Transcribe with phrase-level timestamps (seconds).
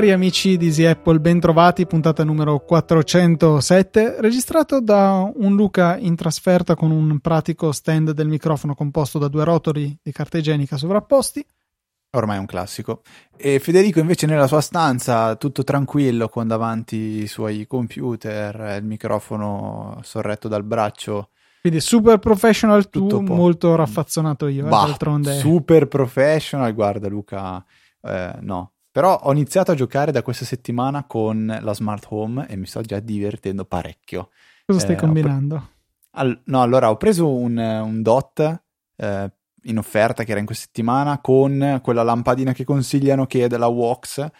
[0.00, 6.74] Cari amici di Easy Apple, bentrovati, puntata numero 407, registrato da un Luca in trasferta
[6.74, 11.44] con un pratico stand del microfono composto da due rotoli di carta igienica sovrapposti.
[12.12, 13.02] Ormai è un classico.
[13.36, 20.00] E Federico invece nella sua stanza, tutto tranquillo, con davanti i suoi computer, il microfono
[20.02, 21.30] sorretto dal braccio.
[21.60, 25.34] Quindi super professional tu, molto raffazzonato io, bah, eh, d'altronde.
[25.34, 27.64] Super professional, guarda Luca,
[28.02, 32.56] eh, no, però ho iniziato a giocare da questa settimana con la smart home e
[32.56, 34.30] mi sto già divertendo parecchio.
[34.66, 35.54] Cosa stai eh, combinando?
[35.54, 35.68] Pre-
[36.12, 38.62] All- no, allora ho preso un, un dot
[38.96, 39.32] eh,
[39.64, 43.66] in offerta che era in questa settimana con quella lampadina che consigliano che è della
[43.66, 44.30] Wox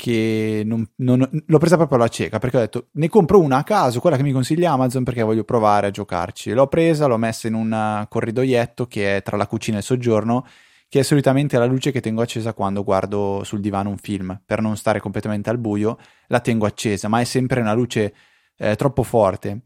[0.00, 3.64] che non, non, l'ho presa proprio alla cieca perché ho detto ne compro una a
[3.64, 6.52] caso, quella che mi consiglia Amazon perché voglio provare a giocarci.
[6.52, 10.46] L'ho presa, l'ho messa in un corridoietto che è tra la cucina e il soggiorno
[10.88, 14.60] che è solitamente la luce che tengo accesa quando guardo sul divano un film, per
[14.60, 18.14] non stare completamente al buio, la tengo accesa, ma è sempre una luce
[18.56, 19.60] eh, troppo forte.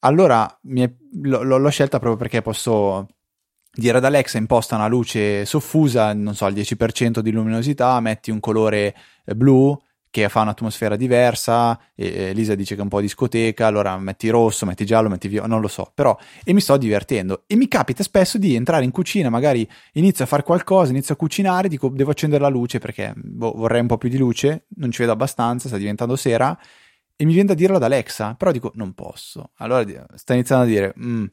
[0.00, 0.90] Allora è,
[1.22, 3.06] l- l'ho scelta proprio perché posso
[3.72, 8.40] dire ad Alexa imposta una luce soffusa, non so, il 10% di luminosità, metti un
[8.40, 9.78] colore eh, blu
[10.10, 14.64] che fa un'atmosfera diversa, e Lisa dice che è un po' discoteca, allora metti rosso,
[14.64, 18.02] metti giallo, metti viola, non lo so, però e mi sto divertendo e mi capita
[18.02, 22.10] spesso di entrare in cucina, magari inizio a fare qualcosa, inizio a cucinare, dico devo
[22.10, 25.68] accendere la luce perché boh, vorrei un po' più di luce, non ci vedo abbastanza,
[25.68, 26.58] sta diventando sera
[27.14, 29.50] e mi viene da dirlo ad Alexa, però dico non posso.
[29.56, 31.24] Allora sta iniziando a dire mm,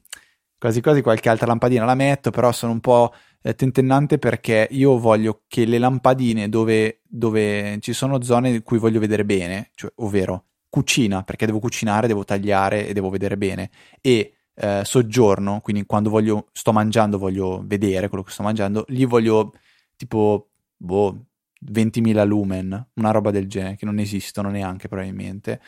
[0.66, 3.14] quasi quasi qualche altra lampadina la metto, però sono un po'
[3.44, 8.80] eh, tentennante perché io voglio che le lampadine dove, dove ci sono zone in cui
[8.80, 13.70] voglio vedere bene, cioè, ovvero cucina, perché devo cucinare, devo tagliare e devo vedere bene,
[14.02, 19.06] e eh, soggiorno, quindi quando voglio, sto mangiando voglio vedere quello che sto mangiando, lì
[19.06, 19.54] voglio
[19.96, 21.26] tipo, boh,
[21.72, 25.62] 20.000 lumen, una roba del genere, che non esistono neanche probabilmente.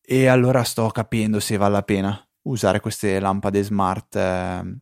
[0.00, 4.78] E allora sto capendo se vale la pena usare queste lampade smart eh,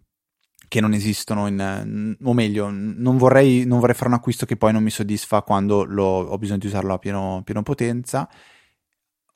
[0.69, 4.73] che non esistono in, o meglio non vorrei, non vorrei, fare un acquisto che poi
[4.73, 8.28] non mi soddisfa quando lo, ho bisogno di usarlo a pieno, pieno potenza.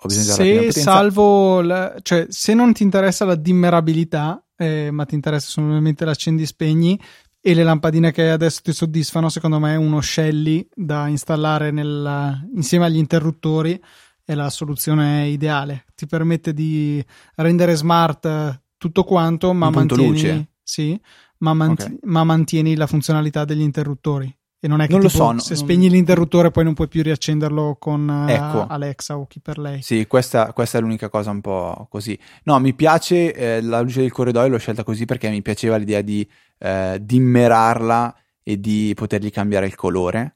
[0.07, 6.05] Se salvo la, cioè se non ti interessa la dimmerabilità eh, ma ti interessa solamente
[6.05, 7.01] l'accendi e spegni
[7.41, 12.87] e le lampadine che adesso ti soddisfano secondo me uno Shelly da installare nel, insieme
[12.87, 13.81] agli interruttori
[14.27, 17.03] è la soluzione ideale ti permette di
[17.37, 20.47] rendere smart tutto quanto ma mantieni.
[20.63, 21.01] Sì,
[21.39, 21.99] ma, manti- okay.
[22.03, 24.33] ma mantieni la funzionalità degli interruttori.
[24.59, 25.63] E non è che non tipo, lo so, se non...
[25.63, 28.67] spegni l'interruttore poi non puoi più riaccenderlo con uh, ecco.
[28.67, 29.81] Alexa o chi per lei.
[29.83, 32.19] Sì, questa, questa, è l'unica cosa un po' così.
[32.45, 36.01] No, mi piace eh, la luce del corridoio, l'ho scelta così perché mi piaceva l'idea
[36.01, 40.36] di eh, dimmerarla e di potergli cambiare il colore.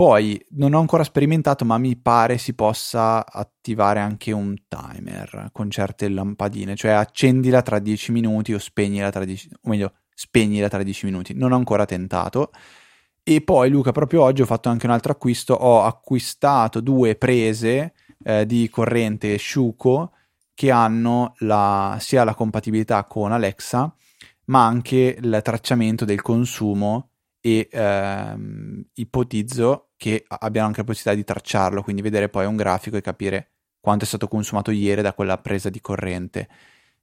[0.00, 5.70] Poi non ho ancora sperimentato, ma mi pare si possa attivare anche un timer con
[5.70, 10.82] certe lampadine, cioè accendila tra 10 minuti o spegnila tra 10, o meglio, spegnila tra
[10.82, 11.34] 10 minuti.
[11.34, 12.50] Non ho ancora tentato.
[13.22, 15.52] E poi, Luca, proprio oggi ho fatto anche un altro acquisto.
[15.52, 17.92] Ho acquistato due prese
[18.24, 20.12] eh, di corrente Shuko
[20.54, 23.94] che hanno la, sia la compatibilità con Alexa,
[24.46, 27.09] ma anche il tracciamento del consumo
[27.40, 32.96] e ehm, ipotizzo che abbiano anche la possibilità di tracciarlo, quindi vedere poi un grafico
[32.96, 36.48] e capire quanto è stato consumato ieri da quella presa di corrente.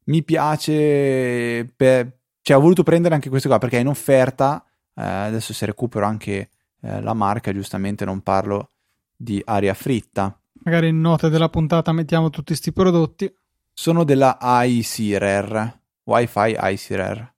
[0.05, 4.63] Mi piace per, cioè, ho voluto prendere anche questo qua perché è in offerta.
[4.93, 8.71] Eh, adesso se recupero anche eh, la marca, giustamente non parlo
[9.15, 10.39] di aria fritta.
[10.63, 13.31] Magari in note della puntata mettiamo tutti questi prodotti.
[13.73, 17.35] Sono della iSearer, Wi-Fi iSearer.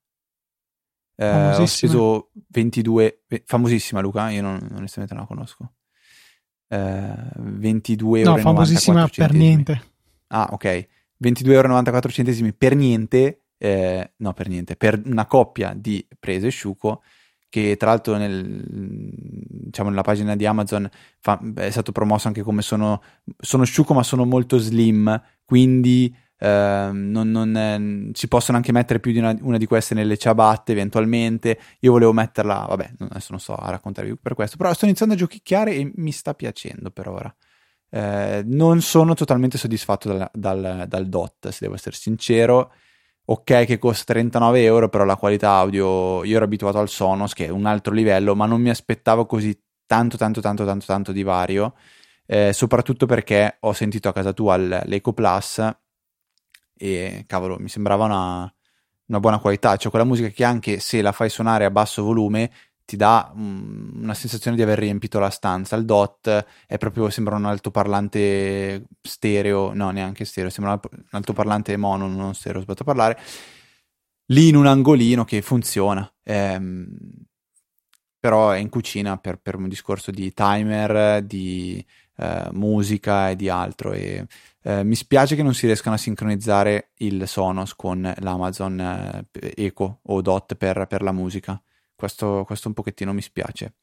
[1.22, 5.74] Eh, ho speso 22, famosissima Luca, io non, onestamente non la conosco.
[6.68, 8.36] Eh, 22 euro.
[8.36, 9.84] No, famosissima per niente.
[10.28, 10.88] Ah, ok.
[11.22, 17.04] 22,94 euro per niente eh, no per niente, per una coppia di prese Shuko
[17.50, 20.90] che tra l'altro nel, diciamo, nella pagina di Amazon
[21.20, 23.02] fa, è stato promosso anche come sono,
[23.38, 29.00] sono Shuko ma sono molto slim, quindi eh, non, non eh, si possono anche mettere
[29.00, 31.60] più di una, una, di queste nelle ciabatte eventualmente.
[31.82, 35.18] Io volevo metterla, vabbè, adesso non so a raccontarvi per questo, però sto iniziando a
[35.18, 37.36] giochicchiare e mi sta piacendo per ora.
[37.92, 42.72] Eh, non sono totalmente soddisfatto dal, dal, dal DOT, se devo essere sincero
[43.30, 47.46] ok che costa 39 euro, però la qualità audio, io ero abituato al Sonos che
[47.46, 51.24] è un altro livello, ma non mi aspettavo così tanto tanto tanto tanto tanto di
[51.24, 51.76] vario.
[52.26, 55.62] eh, soprattutto perché ho sentito a casa tua l'Eco Plus
[56.80, 58.54] e cavolo, mi sembrava una,
[59.08, 62.52] una buona qualità, cioè quella musica che anche se la fai suonare a basso volume
[62.86, 65.76] ti dà um, una sensazione di aver riempito la stanza.
[65.76, 72.08] Il DOT è proprio, sembra un altoparlante stereo, no neanche stereo, sembra un altoparlante mono,
[72.08, 73.20] non stereo, sbaglio a parlare,
[74.28, 76.12] lì in un angolino che funziona.
[76.24, 76.88] Ehm,
[78.20, 81.84] però è in cucina per, per, un discorso di timer, di
[82.18, 83.94] eh, musica e di altro.
[83.94, 84.26] E
[84.62, 90.00] eh, mi spiace che non si riescano a sincronizzare il Sonos con l'Amazon eh, Echo
[90.04, 91.62] o Dot per, per la musica.
[91.96, 93.74] Questo, questo, un pochettino mi spiace.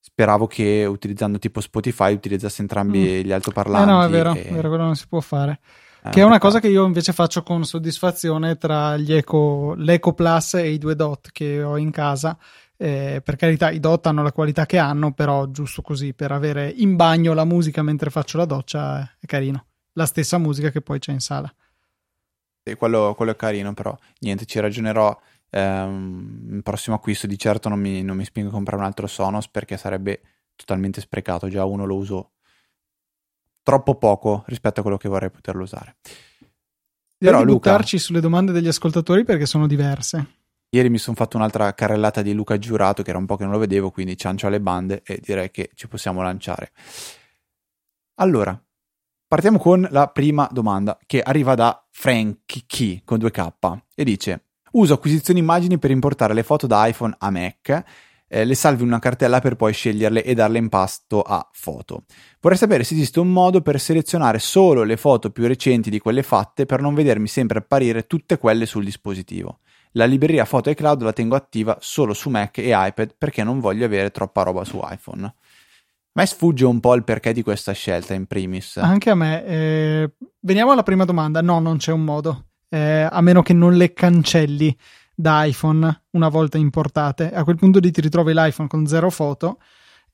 [0.00, 3.26] Speravo che utilizzando tipo Spotify utilizzasse entrambi mm.
[3.26, 3.88] gli altoparlanti.
[3.88, 4.44] Eh no, è vero, e...
[4.44, 5.60] è vero, quello non si può fare.
[6.02, 10.54] Eh, che è una cosa che io invece faccio con soddisfazione tra Eco, l'Eco Plus
[10.54, 12.38] e i due Dot che ho in casa
[12.78, 16.68] eh, per carità, i DOT hanno la qualità che hanno, però giusto così per avere
[16.68, 19.66] in bagno la musica mentre faccio la doccia è carino.
[19.96, 21.52] La stessa musica che poi c'è in sala.
[22.62, 25.18] Sì, quello, quello è carino, però niente, ci ragionerò.
[25.50, 29.06] Ehm, il prossimo acquisto di certo non mi, non mi spingo a comprare un altro
[29.06, 30.20] Sonos perché sarebbe
[30.54, 31.48] totalmente sprecato.
[31.48, 32.32] Già uno lo uso
[33.62, 35.96] troppo poco rispetto a quello che vorrei poterlo usare.
[37.16, 40.26] Però, di Luca, buttarci sulle domande degli ascoltatori perché sono diverse.
[40.68, 43.52] Ieri mi sono fatto un'altra carrellata di Luca Giurato, che era un po' che non
[43.52, 46.72] lo vedevo, quindi ciancio alle bande e direi che ci possiamo lanciare.
[48.16, 48.60] Allora,
[49.26, 55.40] partiamo con la prima domanda che arriva da Frankie con 2K e dice: Uso acquisizioni
[55.40, 57.84] immagini per importare le foto da iPhone a Mac.
[58.28, 62.04] Eh, le salvi in una cartella per poi sceglierle e darle in pasto a foto.
[62.40, 66.24] Vorrei sapere se esiste un modo per selezionare solo le foto più recenti di quelle
[66.24, 69.60] fatte per non vedermi sempre apparire tutte quelle sul dispositivo.
[69.92, 73.86] La libreria foto iCloud la tengo attiva solo su Mac e iPad perché non voglio
[73.86, 75.32] avere troppa roba su iPhone.
[76.16, 78.78] A me sfugge un po' il perché di questa scelta in primis.
[78.78, 79.44] Anche a me.
[79.44, 80.10] Eh,
[80.40, 81.42] veniamo alla prima domanda.
[81.42, 82.46] No, non c'è un modo.
[82.70, 84.74] Eh, a meno che non le cancelli
[85.14, 87.30] da iPhone una volta importate.
[87.30, 89.58] A quel punto lì ti ritrovi l'iPhone con zero foto.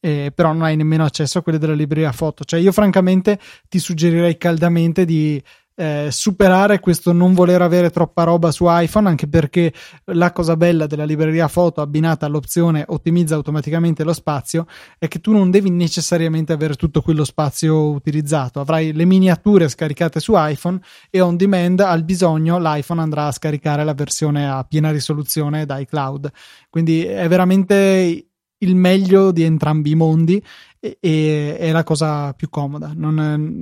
[0.01, 2.43] Eh, però non hai nemmeno accesso a quelle della libreria foto.
[2.43, 3.39] Cioè, io francamente
[3.69, 5.41] ti suggerirei caldamente di
[5.75, 9.73] eh, superare questo non voler avere troppa roba su iPhone, anche perché
[10.07, 14.67] la cosa bella della libreria foto abbinata all'opzione ottimizza automaticamente lo spazio
[14.99, 20.21] è che tu non devi necessariamente avere tutto quello spazio utilizzato, avrai le miniature scaricate
[20.21, 20.81] su iPhone
[21.11, 25.79] e on demand al bisogno l'iPhone andrà a scaricare la versione a piena risoluzione da
[25.79, 26.31] iCloud.
[26.69, 28.32] Quindi è veramente
[28.63, 30.43] il meglio di entrambi i mondi
[30.81, 32.93] e, e è la cosa più comoda.
[32.95, 33.15] Non,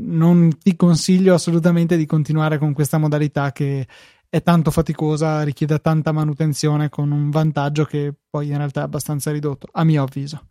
[0.06, 3.86] non, ti consiglio assolutamente di continuare con questa modalità che
[4.28, 9.30] è tanto faticosa, richiede tanta manutenzione con un vantaggio che poi in realtà è abbastanza
[9.32, 10.46] ridotto, a mio avviso.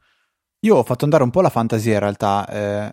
[0.62, 2.48] Io ho fatto andare un po' la fantasia in realtà.
[2.48, 2.92] Eh,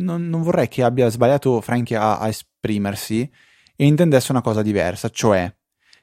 [0.00, 3.28] non, non, vorrei che abbia sbagliato Frankie a, a esprimersi
[3.76, 5.52] e intendesse una cosa diversa, cioè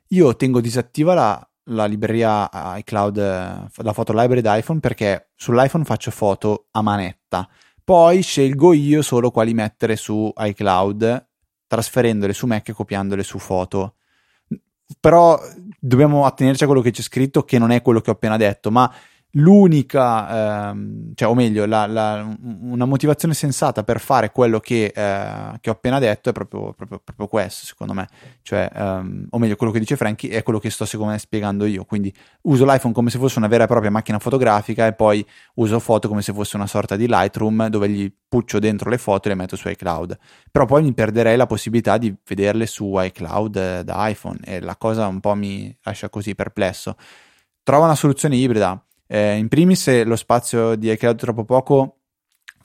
[0.09, 6.67] io tengo disattiva la, la libreria iCloud, la foto library d'iPhone perché sull'iPhone faccio foto
[6.71, 7.47] a manetta.
[7.83, 11.27] Poi scelgo io solo quali mettere su iCloud,
[11.67, 13.95] trasferendole su Mac e copiandole su foto.
[14.99, 15.39] Però
[15.79, 18.69] dobbiamo attenerci a quello che c'è scritto, che non è quello che ho appena detto,
[18.71, 18.91] ma
[19.37, 25.59] l'unica, ehm, cioè, o meglio, la, la, una motivazione sensata per fare quello che, eh,
[25.59, 28.07] che ho appena detto è proprio, proprio, proprio questo, secondo me.
[28.41, 31.65] Cioè, ehm, o meglio, quello che dice Frankie è quello che sto secondo me spiegando
[31.65, 31.83] io.
[31.85, 32.13] Quindi
[32.43, 35.25] uso l'iPhone come se fosse una vera e propria macchina fotografica e poi
[35.55, 39.27] uso foto come se fosse una sorta di Lightroom dove gli puccio dentro le foto
[39.27, 40.17] e le metto su iCloud.
[40.51, 44.77] Però poi mi perderei la possibilità di vederle su iCloud eh, da iPhone e la
[44.77, 46.95] cosa un po' mi lascia così perplesso.
[47.63, 51.99] Trova una soluzione ibrida eh, in primis, lo spazio di iCloud troppo poco,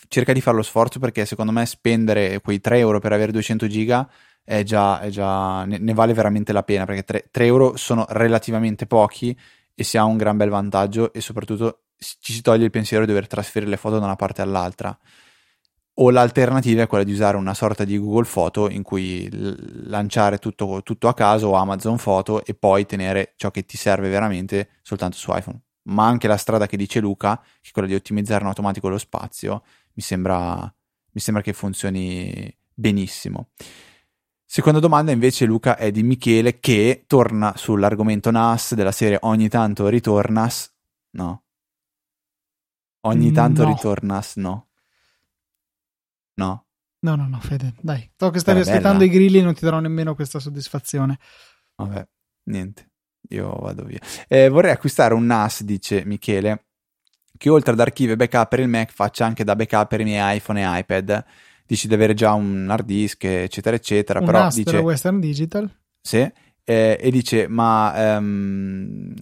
[0.08, 3.66] cerca di fare lo sforzo perché secondo me spendere quei 3 euro per avere 200
[3.66, 4.08] giga
[4.42, 8.04] è già, è già ne, ne, vale veramente la pena perché 3, 3 euro sono
[8.08, 9.36] relativamente pochi
[9.74, 13.12] e si ha un gran bel vantaggio e soprattutto ci si toglie il pensiero di
[13.12, 14.96] dover trasferire le foto da una parte all'altra.
[15.94, 19.28] O l'alternativa è quella di usare una sorta di Google Foto in cui
[19.86, 24.08] lanciare tutto, tutto a caso o Amazon Foto e poi tenere ciò che ti serve
[24.08, 27.94] veramente soltanto su iPhone ma anche la strada che dice Luca, che è quella di
[27.94, 29.62] ottimizzare in automatico lo spazio,
[29.94, 30.56] mi sembra,
[31.12, 33.50] mi sembra che funzioni benissimo.
[34.44, 39.88] Seconda domanda invece Luca è di Michele che torna sull'argomento NAS della serie ogni tanto
[39.88, 40.74] ritornas,
[41.10, 41.44] no.
[43.02, 43.68] Ogni tanto no.
[43.68, 44.68] ritornas, no.
[46.34, 46.66] No.
[47.02, 48.10] No, no, no, Fede, dai.
[48.16, 51.18] So che stavi aspettando i grilli e non ti darò nemmeno questa soddisfazione.
[51.76, 52.06] Vabbè,
[52.50, 52.89] niente
[53.30, 53.98] io vado via.
[54.28, 56.64] Eh, vorrei acquistare un NAS, dice Michele,
[57.36, 60.04] che oltre ad archivio e backup per il Mac faccia anche da backup per i
[60.04, 61.24] miei iPhone e iPad.
[61.66, 64.18] Dici di avere già un hard disk, eccetera, eccetera.
[64.18, 65.70] Un però NAS dice, per Western Digital.
[66.00, 66.28] Sì,
[66.64, 69.14] eh, e dice, ma um,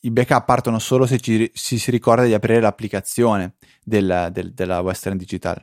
[0.00, 4.80] i backup partono solo se ci, si, si ricorda di aprire l'applicazione del, del, della
[4.80, 5.62] Western Digital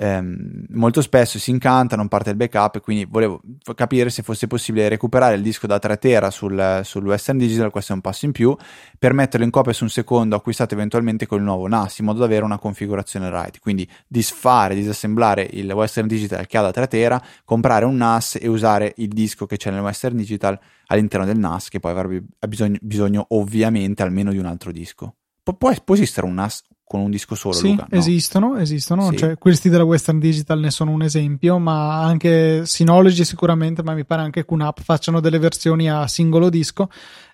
[0.00, 3.40] ehm, molto spesso si incanta, non parte il backup quindi volevo
[3.74, 7.92] capire se fosse possibile recuperare il disco da 3 tera sul, sul Western Digital, questo
[7.92, 8.56] è un passo in più,
[8.98, 12.20] per metterlo in copia su un secondo acquistato eventualmente con il nuovo NAS in modo
[12.20, 16.86] da avere una configurazione RAID, quindi disfare, disassemblare il Western Digital che ha da 3
[16.86, 21.38] tera, comprare un NAS e usare il disco che c'è nel Western Digital all'interno del
[21.38, 25.14] NAS che poi avrebbe bisogno, bisogno ovviamente almeno di un altro disco.
[25.42, 27.54] Pu- può esistere un NAS con un disco solo.
[27.54, 27.98] Sì, Luca, no?
[27.98, 29.10] esistono, esistono.
[29.10, 29.18] Sì.
[29.18, 34.04] Cioè, questi della Western Digital ne sono un esempio, ma anche Synology sicuramente, ma mi
[34.04, 36.88] pare anche QNAP facciano delle versioni a singolo disco.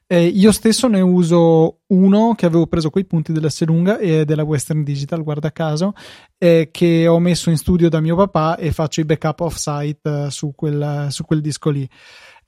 [0.07, 4.43] Eh, io stesso ne uso uno che avevo preso quei punti dell'S lunga e della
[4.43, 5.95] Western Digital, guarda caso,
[6.37, 10.31] eh, che ho messo in studio da mio papà e faccio i backup off-site eh,
[10.31, 11.89] su, quel, su quel disco lì.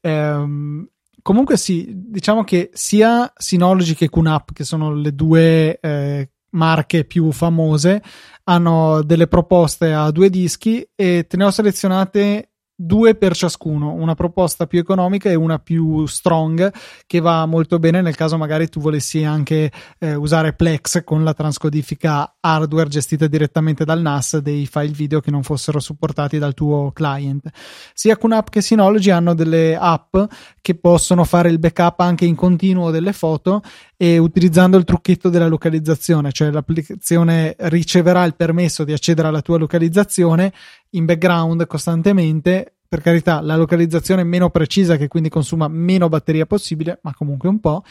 [0.03, 0.87] Um,
[1.23, 7.31] comunque sì, diciamo che sia Synology che QNAP, che sono le due eh, marche più
[7.33, 8.03] famose
[8.45, 14.15] hanno delle proposte a due dischi e te ne ho selezionate due per ciascuno, una
[14.15, 16.71] proposta più economica e una più strong
[17.07, 21.33] che va molto bene nel caso magari tu volessi anche eh, usare Plex con la
[21.33, 26.93] transcodifica hardware gestita direttamente dal NAS dei file video che non fossero supportati dal tuo
[26.93, 27.49] client.
[27.95, 30.15] Sia QNAP che Synology hanno delle app
[30.61, 33.63] che possono fare il backup anche in continuo delle foto
[33.97, 39.59] e utilizzando il trucchetto della localizzazione, cioè l'applicazione riceverà il permesso di accedere alla tua
[39.59, 40.53] localizzazione
[40.91, 42.73] in background costantemente.
[42.89, 47.49] Per carità, la localizzazione è meno precisa, che quindi consuma meno batteria possibile, ma comunque
[47.49, 47.83] un po'.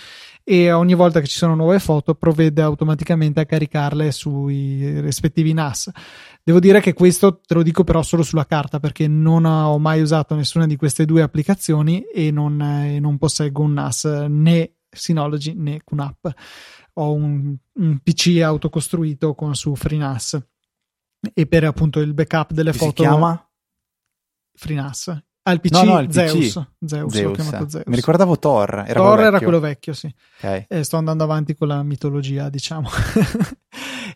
[0.42, 5.92] E ogni volta che ci sono nuove foto, provvede automaticamente a caricarle sui rispettivi NAS.
[6.42, 10.02] Devo dire che questo te lo dico però solo sulla carta, perché non ho mai
[10.02, 15.54] usato nessuna di queste due applicazioni e non, eh, non posseggo un NAS né Synology
[15.54, 16.34] né QNAP.
[16.94, 20.40] Ho un, un PC autocostruito con su FreeNAS
[21.34, 23.04] e per appunto il backup delle Che foto.
[23.04, 23.50] Si chiama?
[24.54, 25.24] FreeNAS.
[25.48, 26.34] Ah, il PC, No, no, il Zeus.
[26.34, 26.66] PC.
[26.88, 27.68] Zeus, Zeus.
[27.68, 27.84] Zeus.
[27.86, 28.84] Mi ricordavo Thor.
[28.88, 30.12] Era Thor quello era quello vecchio, sì.
[30.42, 30.66] Ok.
[30.68, 32.90] Eh, sto andando avanti con la mitologia, diciamo.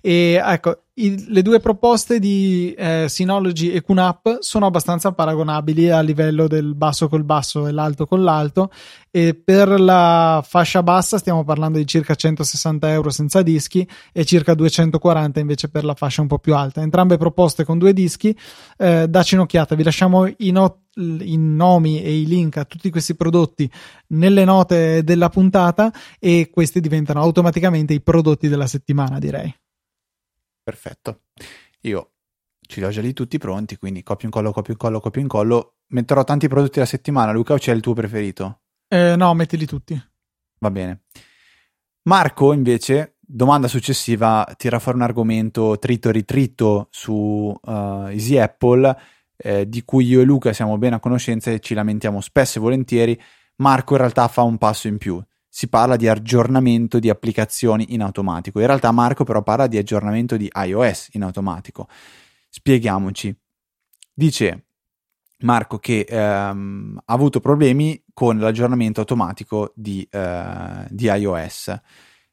[0.02, 6.02] e ecco, i- le due proposte di eh, Synology e QNAP sono abbastanza paragonabili a
[6.02, 8.70] livello del basso col basso e l'alto con l'alto.
[9.12, 14.54] E per la fascia bassa stiamo parlando di circa 160 euro senza dischi e circa
[14.54, 16.82] 240 invece per la fascia un po' più alta.
[16.82, 18.38] Entrambe proposte con due dischi.
[18.78, 23.16] Eh, dacci un'occhiata, vi lasciamo i, no- i nomi e i link a tutti questi
[23.16, 23.70] prodotti
[24.08, 29.54] nelle note della puntata e questi diventano automaticamente i prodotti della settimana, direi.
[30.70, 31.22] Perfetto.
[31.82, 32.12] Io
[32.62, 35.78] ce li ho già lì tutti pronti, quindi copio incollo, copio incollo, copio incollo.
[35.88, 37.32] Metterò tanti prodotti alla settimana.
[37.32, 38.62] Luca, o c'è il tuo preferito?
[38.88, 40.00] Eh, no, mettili tutti.
[40.60, 41.06] Va bene.
[42.04, 47.72] Marco, invece, domanda successiva, tira fuori un argomento tritto e ritritto su uh,
[48.10, 48.96] Easy Apple,
[49.38, 52.62] eh, di cui io e Luca siamo bene a conoscenza e ci lamentiamo spesso e
[52.62, 53.20] volentieri.
[53.56, 55.20] Marco in realtà fa un passo in più.
[55.50, 58.60] Si parla di aggiornamento di applicazioni in automatico.
[58.60, 61.88] In realtà Marco però parla di aggiornamento di iOS in automatico.
[62.50, 63.36] Spieghiamoci.
[64.14, 64.66] Dice
[65.40, 71.80] Marco che ehm, ha avuto problemi con l'aggiornamento automatico di, eh, di iOS.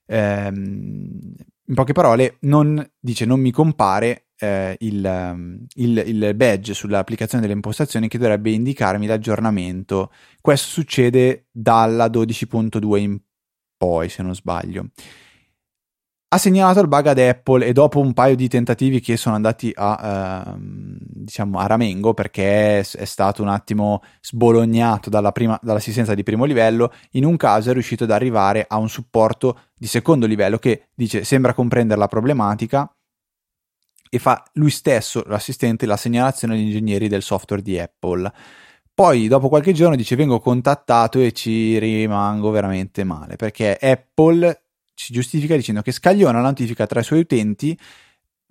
[0.07, 1.35] Ehm,
[1.69, 7.43] in poche parole, non, dice non mi compare eh, il, ehm, il, il badge sull'applicazione
[7.43, 10.13] delle impostazioni che dovrebbe indicarmi l'aggiornamento.
[10.41, 13.19] Questo succede dalla 12.2 in
[13.77, 14.89] poi, se non sbaglio.
[16.29, 19.71] Ha segnalato il bug ad Apple e dopo un paio di tentativi che sono andati
[19.75, 26.15] a, ehm, diciamo, a ramengo perché è, è stato un attimo sbolognato dalla prima, dall'assistenza
[26.15, 30.27] di primo livello, in un caso è riuscito ad arrivare a un supporto di secondo
[30.27, 32.91] livello che dice sembra comprendere la problematica
[34.17, 38.33] e fa lui stesso, l'assistente, la segnalazione agli ingegneri del software di Apple.
[38.93, 44.63] Poi, dopo qualche giorno, dice: Vengo contattato e ci rimango veramente male perché Apple
[44.95, 47.79] ci giustifica dicendo che scagliona la notifica tra i suoi utenti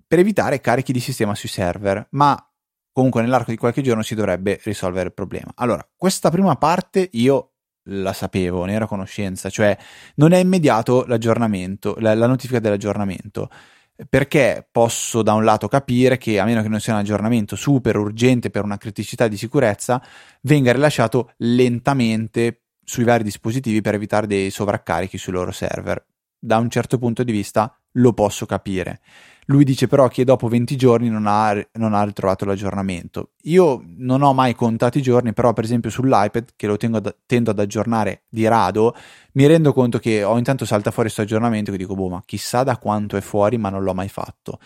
[0.06, 2.36] per evitare carichi di sistema sui server, ma
[2.92, 5.50] comunque nell'arco di qualche giorno si dovrebbe risolvere il problema.
[5.56, 7.50] Allora, questa prima parte io
[7.88, 9.76] la sapevo, ne ero a conoscenza, cioè
[10.16, 13.50] non è immediato l'aggiornamento, la, la notifica dell'aggiornamento
[14.08, 17.96] perché posso da un lato capire che a meno che non sia un aggiornamento super
[17.96, 20.02] urgente per una criticità di sicurezza
[20.42, 26.04] venga rilasciato lentamente sui vari dispositivi per evitare dei sovraccarichi sui loro server
[26.38, 29.00] da un certo punto di vista lo posso capire.
[29.46, 33.30] Lui dice però che dopo 20 giorni non ha, non ha ritrovato l'aggiornamento.
[33.42, 37.50] Io non ho mai contato i giorni, però per esempio sull'iPad, che lo tengo, tendo
[37.50, 38.94] ad aggiornare di rado,
[39.32, 42.64] mi rendo conto che ho intanto salta fuori questo aggiornamento che dico, boh, ma chissà
[42.64, 44.58] da quanto è fuori, ma non l'ho mai fatto.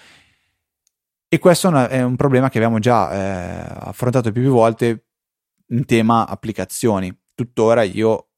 [1.29, 5.05] E questo è, una, è un problema che abbiamo già eh, affrontato più volte
[5.69, 7.17] in tema applicazioni.
[7.35, 8.31] Tuttora io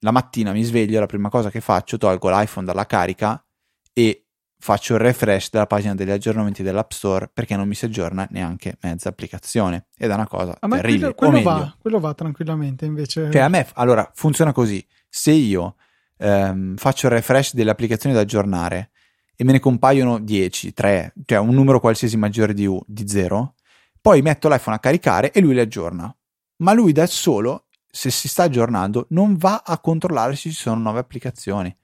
[0.00, 3.44] la mattina mi sveglio, la prima cosa che faccio, tolgo l'iPhone dalla carica
[3.92, 4.25] e
[4.58, 8.76] faccio il refresh della pagina degli aggiornamenti dell'App Store perché non mi si aggiorna neanche
[8.80, 11.14] mezza applicazione ed è una cosa ah, terribile.
[11.14, 13.30] Quello, quello va, quello va tranquillamente invece.
[13.30, 14.84] Cioè a me, allora, funziona così.
[15.08, 15.76] Se io
[16.18, 18.90] ehm, faccio il refresh delle applicazioni da aggiornare
[19.36, 23.54] e me ne compaiono 10, 3, cioè un numero qualsiasi maggiore di, U, di 0,
[24.00, 26.14] poi metto l'iPhone a caricare e lui li aggiorna.
[26.58, 30.80] Ma lui da solo, se si sta aggiornando, non va a controllare se ci sono
[30.80, 31.74] nuove applicazioni.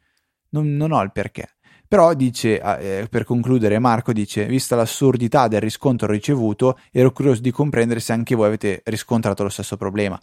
[0.50, 1.48] Non, non ho il perché.
[1.92, 7.50] Però dice, eh, per concludere, Marco dice, vista l'assurdità del riscontro ricevuto, ero curioso di
[7.50, 10.18] comprendere se anche voi avete riscontrato lo stesso problema.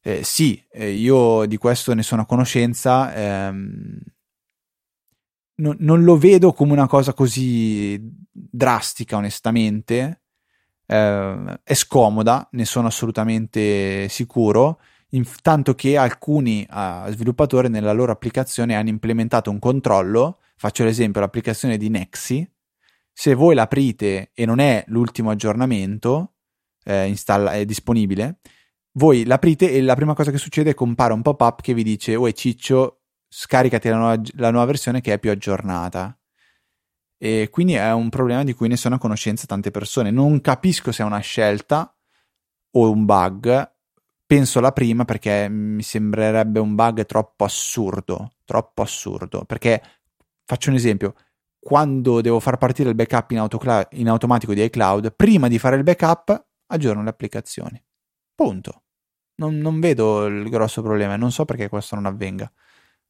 [0.00, 3.98] Eh, sì, eh, io di questo ne sono a conoscenza, ehm,
[5.56, 7.98] no, non lo vedo come una cosa così
[8.30, 10.22] drastica, onestamente.
[10.86, 14.78] Eh, è scomoda, ne sono assolutamente sicuro,
[15.42, 21.76] tanto che alcuni uh, sviluppatori nella loro applicazione hanno implementato un controllo Faccio l'esempio, l'applicazione
[21.76, 22.48] di Nexi,
[23.12, 26.34] se voi l'aprite e non è l'ultimo aggiornamento
[26.84, 28.38] eh, installa, è disponibile,
[28.92, 32.14] voi l'aprite e la prima cosa che succede è compare un pop-up che vi dice
[32.14, 36.16] Uè Ciccio, scaricati la nuova, la nuova versione che è più aggiornata.
[37.18, 40.12] E quindi è un problema di cui ne sono a conoscenza tante persone.
[40.12, 41.92] Non capisco se è una scelta
[42.70, 43.72] o un bug.
[44.24, 49.82] Penso la prima perché mi sembrerebbe un bug troppo assurdo, troppo assurdo, perché
[50.44, 51.14] Faccio un esempio,
[51.58, 55.76] quando devo far partire il backup in, autocla- in automatico di iCloud, prima di fare
[55.76, 57.82] il backup aggiorno le applicazioni.
[58.34, 58.82] Punto.
[59.36, 62.50] Non, non vedo il grosso problema e non so perché questo non avvenga.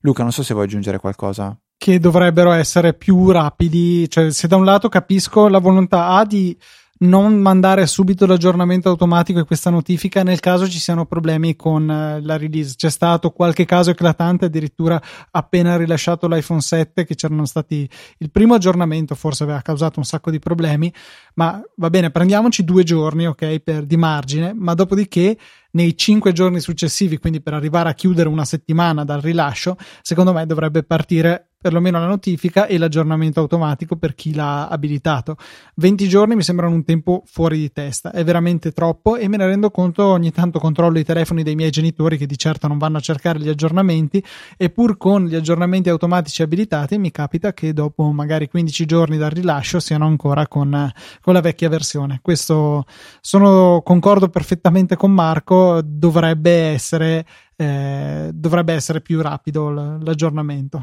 [0.01, 1.59] Luca, non so se vuoi aggiungere qualcosa.
[1.77, 6.57] Che dovrebbero essere più rapidi, cioè se da un lato capisco la volontà A di
[7.03, 12.21] non mandare subito l'aggiornamento automatico e questa notifica nel caso ci siano problemi con eh,
[12.23, 12.75] la release.
[12.77, 17.88] C'è stato qualche caso eclatante, addirittura appena rilasciato l'iPhone 7, che c'erano stati
[18.19, 20.93] il primo aggiornamento, forse aveva causato un sacco di problemi,
[21.35, 25.37] ma va bene, prendiamoci due giorni, ok, per, di margine, ma dopodiché
[25.73, 30.47] nei cinque giorni successivi, quindi per arrivare a chiudere una settimana dal rilascio, secondo me
[30.47, 35.37] dovrebbe partire perlomeno la notifica e l'aggiornamento automatico per chi l'ha abilitato.
[35.77, 39.47] 20 giorni mi sembrano un tempo fuori di testa, è veramente troppo e me ne
[39.47, 42.97] rendo conto ogni tanto controllo i telefoni dei miei genitori che di certo non vanno
[42.97, 44.23] a cercare gli aggiornamenti
[44.57, 49.31] e pur con gli aggiornamenti automatici abilitati mi capita che dopo magari 15 giorni dal
[49.31, 52.19] rilascio siano ancora con, con la vecchia versione.
[52.21, 52.85] Questo
[53.21, 60.83] sono concordo perfettamente con Marco, dovrebbe essere eh, dovrebbe essere più rapido l'aggiornamento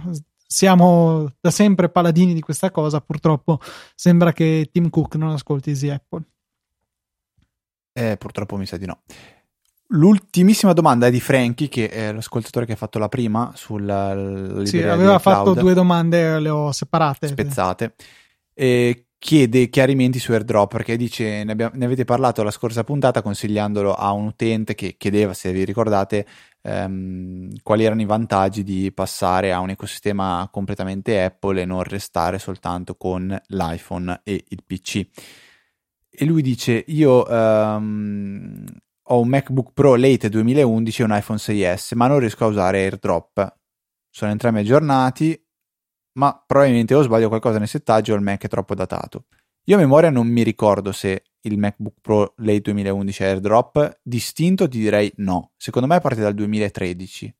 [0.52, 3.60] siamo da sempre paladini di questa cosa, purtroppo
[3.94, 6.24] sembra che Tim Cook non ascolti Easy Apple.
[7.94, 9.02] Eh, purtroppo mi sa di no.
[9.90, 14.82] L'ultimissima domanda è di Frankie, che è l'ascoltatore che ha fatto la prima sulla Sì,
[14.82, 17.28] aveva fatto due domande, le ho separate.
[17.28, 17.94] Spezzate.
[18.56, 23.22] E chiede chiarimenti su airdrop perché dice ne, abbiamo, ne, avete parlato la scorsa puntata
[23.22, 26.26] consigliandolo a un utente che chiedeva se vi ricordate
[26.62, 32.40] ehm, quali erano i vantaggi di passare a un ecosistema completamente Apple e non restare
[32.40, 35.06] soltanto con l'iPhone e il PC
[36.10, 38.66] e lui dice io ehm,
[39.12, 42.84] ho un MacBook Pro late 2011 e un iPhone 6S ma non riesco a usare
[42.84, 43.58] airdrop.
[44.10, 45.49] Sono entrambi aggiornati
[46.20, 49.26] ma probabilmente o sbaglio qualcosa nel settaggio o il Mac è troppo datato.
[49.66, 54.80] Io a memoria non mi ricordo se il MacBook Pro late 2011 AirDrop, distinto ti
[54.80, 55.52] direi no.
[55.56, 57.34] Secondo me parte dal 2013.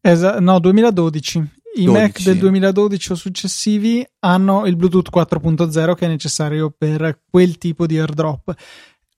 [0.00, 1.38] Esa- no, 2012.
[1.76, 1.90] I 12.
[1.92, 7.86] Mac del 2012 o successivi hanno il Bluetooth 4.0 che è necessario per quel tipo
[7.86, 8.54] di airdrop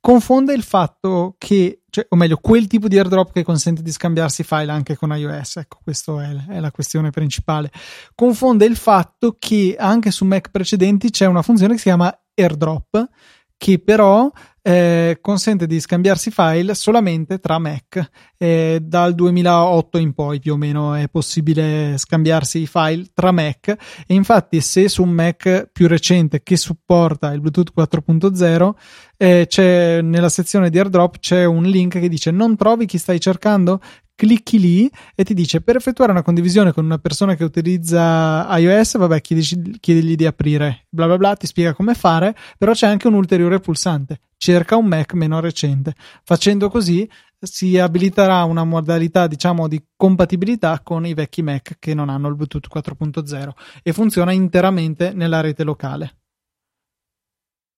[0.00, 4.42] confonde il fatto che, cioè, o meglio, quel tipo di airdrop che consente di scambiarsi
[4.44, 7.70] file anche con iOS, ecco, questa è, è, la questione principale.
[8.14, 13.08] Confonde il fatto che anche su Mac precedenti c'è una funzione che si chiama airdrop,
[13.56, 14.30] che però
[14.68, 18.06] eh, consente di scambiarsi file solamente tra Mac.
[18.36, 23.68] Eh, dal 2008 in poi più o meno è possibile scambiarsi i file tra Mac
[24.06, 28.74] e infatti se su un Mac più recente che supporta il Bluetooth 4.0
[29.16, 33.80] eh, nella sezione di airdrop c'è un link che dice non trovi chi stai cercando
[34.18, 38.98] clicchi lì e ti dice per effettuare una condivisione con una persona che utilizza iOS,
[38.98, 43.06] vabbè, chiedi, chiedigli di aprire, bla bla bla, ti spiega come fare, però c'è anche
[43.06, 45.94] un ulteriore pulsante, cerca un Mac meno recente.
[46.24, 52.08] Facendo così si abiliterà una modalità, diciamo, di compatibilità con i vecchi Mac che non
[52.08, 53.50] hanno il Bluetooth 4.0
[53.84, 56.16] e funziona interamente nella rete locale.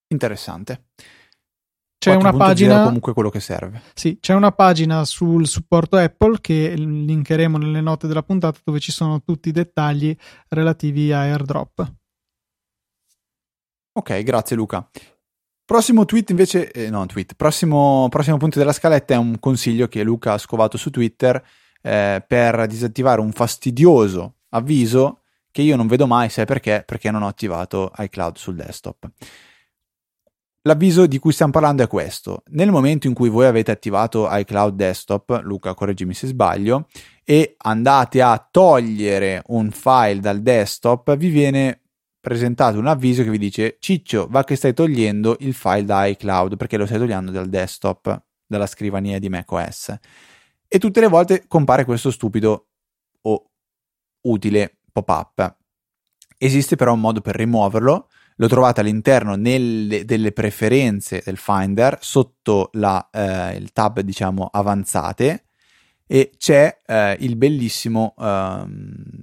[0.08, 0.86] Interessante.
[2.00, 3.82] C'è una pagina comunque quello che serve.
[3.92, 8.90] Sì, c'è una pagina sul supporto Apple che linkeremo nelle note della puntata dove ci
[8.90, 10.16] sono tutti i dettagli
[10.48, 11.92] relativi a AirDrop.
[13.92, 14.88] Ok, grazie Luca.
[15.62, 20.02] Prossimo tweet invece, eh, no, tweet, prossimo, prossimo punto della scaletta è un consiglio che
[20.02, 21.44] Luca ha scovato su Twitter
[21.82, 26.82] eh, per disattivare un fastidioso avviso che io non vedo mai, sai perché?
[26.86, 29.06] Perché non ho attivato iCloud sul desktop.
[30.64, 32.42] L'avviso di cui stiamo parlando è questo.
[32.48, 36.86] Nel momento in cui voi avete attivato iCloud Desktop, Luca correggimi se sbaglio,
[37.24, 41.80] e andate a togliere un file dal desktop, vi viene
[42.20, 46.56] presentato un avviso che vi dice Ciccio, va che stai togliendo il file da iCloud
[46.56, 49.94] perché lo stai togliendo dal desktop, dalla scrivania di macOS.
[50.68, 52.66] E tutte le volte compare questo stupido
[53.22, 53.50] o
[54.26, 55.56] utile pop-up.
[56.36, 58.08] Esiste però un modo per rimuoverlo
[58.40, 65.44] lo trovate all'interno nelle, delle preferenze del Finder sotto la, eh, il tab diciamo avanzate
[66.06, 69.22] e c'è eh, il bellissimo ehm,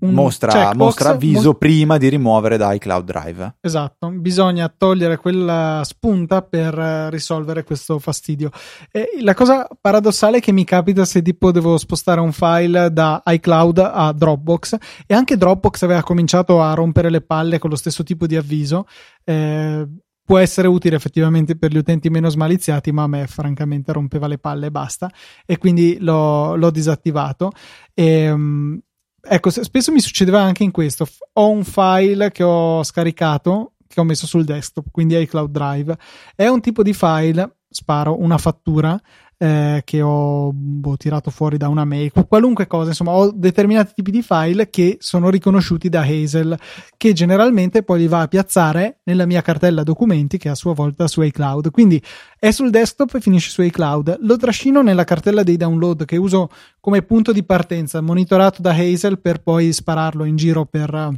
[0.00, 3.56] mostra, mostra avviso mo- prima di rimuovere da iCloud Drive.
[3.60, 8.50] Esatto, bisogna togliere quella spunta per eh, risolvere questo fastidio.
[8.90, 13.22] E la cosa paradossale è che mi capita se tipo devo spostare un file da
[13.24, 14.76] iCloud a Dropbox
[15.06, 18.86] e anche Dropbox aveva cominciato a rompere le palle con lo stesso tipo di avviso.
[19.24, 19.86] Eh,
[20.30, 24.38] può essere utile effettivamente per gli utenti meno smaliziati, ma a me francamente rompeva le
[24.38, 25.10] palle e basta.
[25.44, 27.50] E quindi l'ho, l'ho disattivato.
[27.92, 28.80] E, um,
[29.20, 31.06] ecco, spesso mi succedeva anche in questo.
[31.34, 35.98] Ho un file che ho scaricato, che ho messo sul desktop, quindi iCloud Drive.
[36.34, 39.00] È un tipo di file, sparo, una fattura
[39.42, 44.10] eh, che ho boh, tirato fuori da una mail, qualunque cosa, insomma, ho determinati tipi
[44.10, 46.58] di file che sono riconosciuti da Hazel,
[46.98, 51.08] che generalmente poi li va a piazzare nella mia cartella documenti che a sua volta
[51.08, 51.70] su iCloud.
[51.70, 52.02] Quindi
[52.38, 54.18] è sul desktop e finisce su iCloud.
[54.20, 59.20] Lo trascino nella cartella dei download che uso come punto di partenza, monitorato da Hazel
[59.20, 61.14] per poi spararlo in giro per,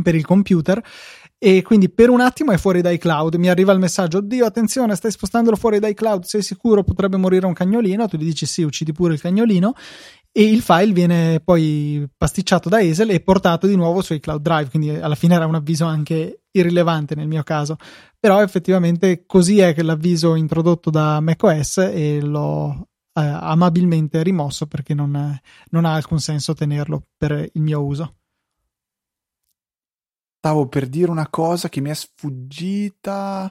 [0.00, 0.80] per il computer
[1.44, 4.94] e quindi per un attimo è fuori dai cloud, mi arriva il messaggio, oddio attenzione
[4.94, 6.84] stai spostandolo fuori dai cloud, sei sicuro?
[6.84, 9.72] Potrebbe morire un cagnolino, tu gli dici sì uccidi pure il cagnolino.
[10.30, 14.70] E il file viene poi pasticciato da Esel e portato di nuovo sui cloud drive,
[14.70, 17.76] quindi alla fine era un avviso anche irrilevante nel mio caso,
[18.20, 24.94] però effettivamente così è che l'avviso introdotto da macOS e l'ho eh, amabilmente rimosso perché
[24.94, 25.36] non,
[25.70, 28.18] non ha alcun senso tenerlo per il mio uso.
[30.44, 33.48] Stavo per dire una cosa che mi è sfuggita.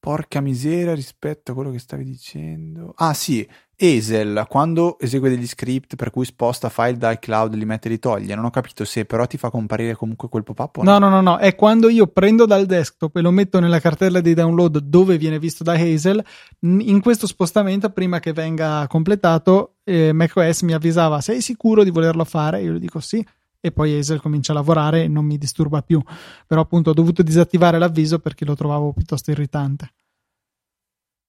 [0.00, 2.94] Porca miseria rispetto a quello che stavi dicendo.
[2.96, 7.86] Ah sì, Esel, quando esegue degli script per cui sposta file da iCloud, li mette
[7.86, 8.34] e li toglie.
[8.34, 10.98] Non ho capito se però ti fa comparire comunque quel pop-up o no.
[10.98, 11.38] No, no, no, no.
[11.38, 15.38] È quando io prendo dal desktop e lo metto nella cartella dei download dove viene
[15.38, 16.24] visto da Hazel.
[16.58, 22.24] In questo spostamento, prima che venga completato, eh, macOS mi avvisava: Sei sicuro di volerlo
[22.24, 22.62] fare?
[22.62, 23.24] Io gli dico sì
[23.60, 26.02] e poi Hazel comincia a lavorare e non mi disturba più.
[26.46, 29.92] Però appunto ho dovuto disattivare l'avviso perché lo trovavo piuttosto irritante.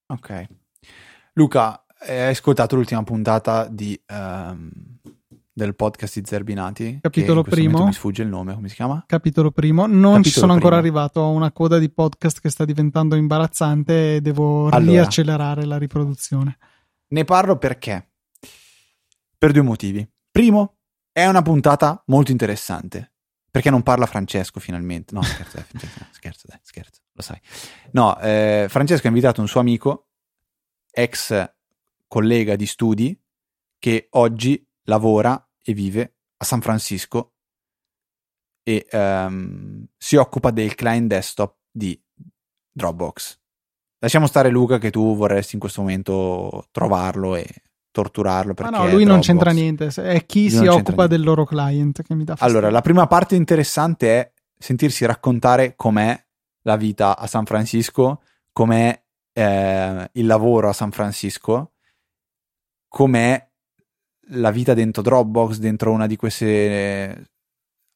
[0.07, 0.47] Ok.
[1.33, 4.69] Luca, hai ascoltato l'ultima puntata di, um,
[5.53, 6.99] del podcast di Zerbinati?
[7.01, 7.85] Capitolo primo.
[7.85, 9.03] Mi sfugge il nome, come si chiama?
[9.07, 9.85] Capitolo primo.
[9.85, 10.53] Non Capitolo ci sono primo.
[10.55, 15.65] ancora arrivato, ho una coda di podcast che sta diventando imbarazzante e devo allora, riaccelerare
[15.65, 16.57] la riproduzione.
[17.09, 18.09] Ne parlo perché?
[19.37, 20.07] Per due motivi.
[20.29, 20.77] Primo,
[21.11, 23.11] è una puntata molto interessante.
[23.51, 25.13] Perché non parla Francesco finalmente?
[25.13, 25.65] No, scherzo, dai,
[26.11, 27.39] scherzo, dai, scherzo, lo sai.
[27.91, 30.07] No, eh, Francesco ha invitato un suo amico,
[30.89, 31.53] ex
[32.07, 33.21] collega di studi,
[33.77, 37.33] che oggi lavora e vive a San Francisco
[38.63, 42.01] e um, si occupa del client desktop di
[42.71, 43.39] Dropbox.
[43.99, 47.47] Lasciamo stare Luca che tu vorresti in questo momento trovarlo e
[47.91, 48.53] torturarlo.
[48.53, 52.01] Perché Ma no, lui non c'entra niente, è chi lui si occupa del loro client
[52.01, 52.57] che mi dà fastidio.
[52.57, 56.19] Allora, la prima parte interessante è sentirsi raccontare com'è
[56.63, 59.01] la vita a San Francisco, com'è
[59.33, 61.73] eh, il lavoro a San Francisco,
[62.87, 63.49] com'è
[64.33, 67.31] la vita dentro Dropbox, dentro una di queste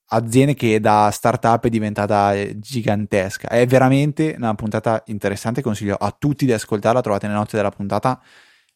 [0.07, 3.47] aziende che da startup è diventata gigantesca.
[3.47, 8.21] È veramente una puntata interessante, consiglio a tutti di ascoltarla, trovate nelle note della puntata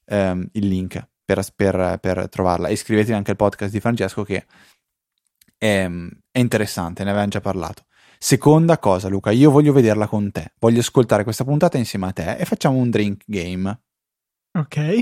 [0.09, 2.69] ehm, il link per, per, per trovarla.
[2.69, 4.45] iscrivetevi anche al podcast di Francesco che
[5.57, 5.89] è,
[6.31, 7.85] è interessante, ne avevamo già parlato.
[8.17, 10.53] Seconda cosa, Luca, io voglio vederla con te.
[10.59, 13.81] Voglio ascoltare questa puntata insieme a te e facciamo un drink game.
[14.57, 14.99] Ok.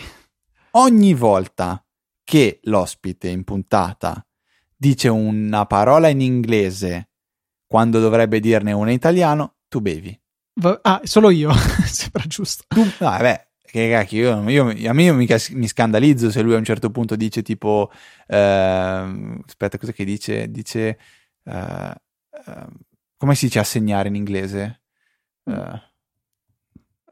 [0.71, 1.83] Ogni volta
[2.23, 4.23] che l'ospite in puntata
[4.75, 7.09] dice una parola in inglese
[7.65, 10.19] quando dovrebbe dirne una in italiano, tu bevi.
[10.81, 11.51] ah, solo io,
[11.85, 12.65] sembra giusto.
[12.67, 16.53] Tu, no, vabbè, che cacchio, io, io, a me io mi, mi, scandalizzo se lui
[16.53, 17.91] a un certo punto dice tipo,
[18.25, 20.49] eh, aspetta, cosa che dice?
[20.49, 20.97] Dice,
[21.43, 21.93] eh,
[22.31, 22.67] eh,
[23.17, 24.81] come si dice assegnare in inglese?
[25.43, 25.79] Uh,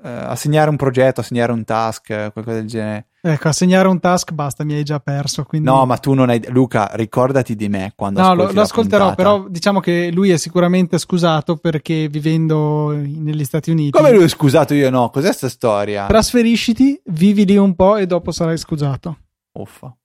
[0.01, 3.07] assegnare un progetto, assegnare un task, qualcosa del genere.
[3.27, 5.45] Ecco, assegnare un task basta, mi hai già perso.
[5.45, 5.67] Quindi...
[5.67, 6.39] No, ma tu non hai.
[6.49, 10.99] Luca, ricordati di me quando No, lo, lo ascolterò, però diciamo che lui è sicuramente
[10.99, 13.89] scusato perché vivendo negli Stati Uniti.
[13.89, 14.75] Come lui è scusato?
[14.75, 15.09] Io no.
[15.09, 16.05] Cos'è sta storia?
[16.05, 19.17] Trasferisciti, vivi lì un po' e dopo sarai scusato.
[19.53, 19.95] Uffa.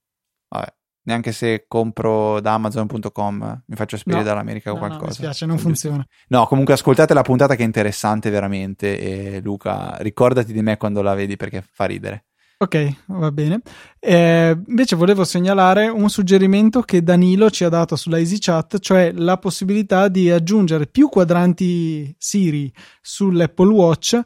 [0.49, 5.03] Vabbè neanche se compro da Amazon.com mi faccio spedire no, dall'America o no, qualcosa.
[5.03, 6.05] No, mi spiace, non funziona.
[6.27, 11.01] No, comunque ascoltate la puntata che è interessante veramente e Luca, ricordati di me quando
[11.01, 12.25] la vedi perché fa ridere.
[12.61, 13.61] Ok, va bene.
[13.99, 19.37] Eh, invece volevo segnalare un suggerimento che Danilo ci ha dato sulla EasyChat, cioè la
[19.37, 22.71] possibilità di aggiungere più quadranti Siri
[23.01, 24.19] sull'Apple Watch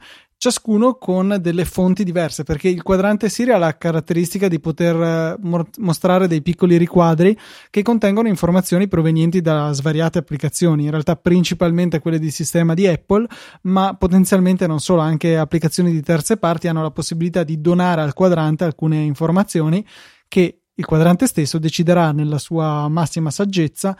[0.45, 5.37] ciascuno con delle fonti diverse, perché il quadrante Siri ha la caratteristica di poter eh,
[5.79, 7.35] mostrare dei piccoli riquadri
[7.71, 13.25] che contengono informazioni provenienti da svariate applicazioni, in realtà principalmente quelle di sistema di Apple,
[13.61, 18.13] ma potenzialmente non solo, anche applicazioni di terze parti hanno la possibilità di donare al
[18.13, 19.83] quadrante alcune informazioni
[20.27, 23.97] che il quadrante stesso deciderà nella sua massima saggezza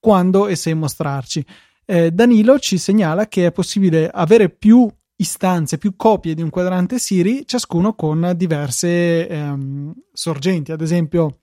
[0.00, 1.44] quando e se mostrarci.
[1.84, 6.98] Eh, Danilo ci segnala che è possibile avere più istanze, più copie di un quadrante
[6.98, 10.72] Siri, ciascuno con diverse ehm, sorgenti.
[10.72, 11.38] Ad esempio,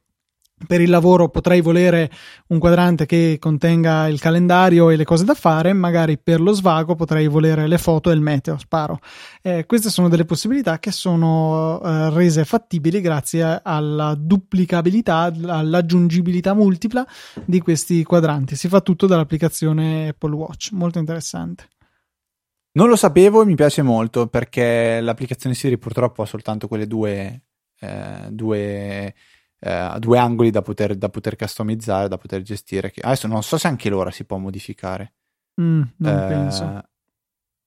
[0.65, 2.09] per il lavoro potrei volere
[2.47, 6.95] un quadrante che contenga il calendario e le cose da fare, magari per lo svago
[6.95, 8.99] potrei volere le foto e il meteo, sparo.
[9.41, 17.05] Eh, queste sono delle possibilità che sono eh, rese fattibili grazie alla duplicabilità, all'aggiungibilità multipla
[17.45, 18.55] di questi quadranti.
[18.55, 21.67] Si fa tutto dall'applicazione Apple Watch, molto interessante.
[22.73, 27.43] Non lo sapevo e mi piace molto perché l'applicazione Siri purtroppo ha soltanto quelle due,
[27.79, 29.13] eh, due,
[29.59, 32.93] eh, due angoli da poter, da poter, customizzare, da poter gestire.
[32.95, 35.13] Adesso non so se anche l'ora si può modificare.
[35.61, 36.83] Mm, non eh, penso.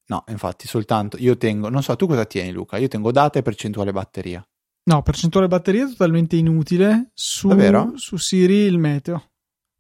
[0.07, 2.79] No, infatti, soltanto io tengo, non so, tu cosa tieni Luca?
[2.79, 4.47] Io tengo data e percentuale batteria.
[4.87, 7.11] No, percentuale batteria è totalmente inutile.
[7.15, 7.51] Su,
[7.95, 9.33] su Siri il meteo.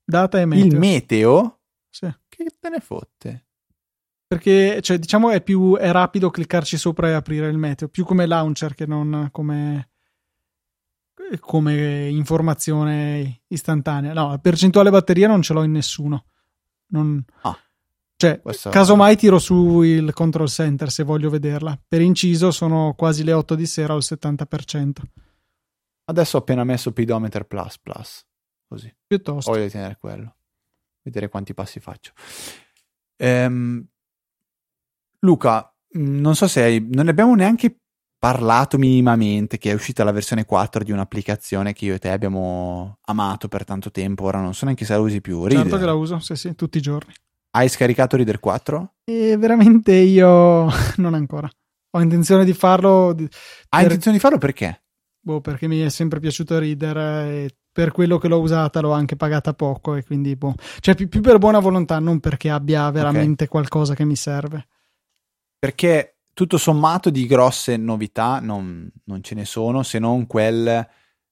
[0.02, 0.66] Data e meteo.
[0.66, 1.60] Il meteo?
[1.90, 2.10] Sì.
[2.28, 3.43] Che te ne fotte?
[4.26, 8.26] Perché, cioè, diciamo, è più è rapido cliccarci sopra e aprire il meteo, più come
[8.26, 9.90] launcher che non come,
[11.40, 14.12] come informazione istantanea.
[14.12, 16.26] No, la percentuale batteria non ce l'ho in nessuno.
[16.88, 17.22] Non...
[17.42, 17.58] Ah.
[18.16, 18.70] Cioè, Questo...
[18.70, 21.78] casomai tiro su il control center se voglio vederla.
[21.86, 24.92] Per inciso sono quasi le 8 di sera al 70%.
[26.06, 28.26] Adesso ho appena messo Pedometer Plus Plus.
[28.66, 28.94] Così.
[29.06, 29.50] Piuttosto.
[29.50, 30.36] Voglio tenere quello.
[31.02, 32.12] Vedere quanti passi faccio.
[33.16, 33.86] Ehm,
[35.24, 37.78] Luca, mm, non so se hai, non ne abbiamo neanche
[38.18, 42.98] parlato minimamente che è uscita la versione 4 di un'applicazione che io e te abbiamo
[43.06, 45.40] amato per tanto tempo, ora non so neanche se la usi più.
[45.40, 45.62] Reader.
[45.62, 47.12] Certo che la uso, sì sì, tutti i giorni.
[47.50, 48.94] Hai scaricato Reader 4?
[49.04, 51.48] E veramente io non ancora.
[51.90, 53.12] Ho intenzione di farlo.
[53.12, 53.24] Di...
[53.24, 53.82] Hai per...
[53.82, 54.82] intenzione di farlo perché?
[55.20, 59.16] Boh, perché mi è sempre piaciuto Reader e per quello che l'ho usata l'ho anche
[59.16, 60.54] pagata poco e quindi boh.
[60.80, 63.48] Cioè più, più per buona volontà, non perché abbia veramente okay.
[63.48, 64.66] qualcosa che mi serve
[65.64, 70.86] perché tutto sommato di grosse novità non, non ce ne sono se non quel,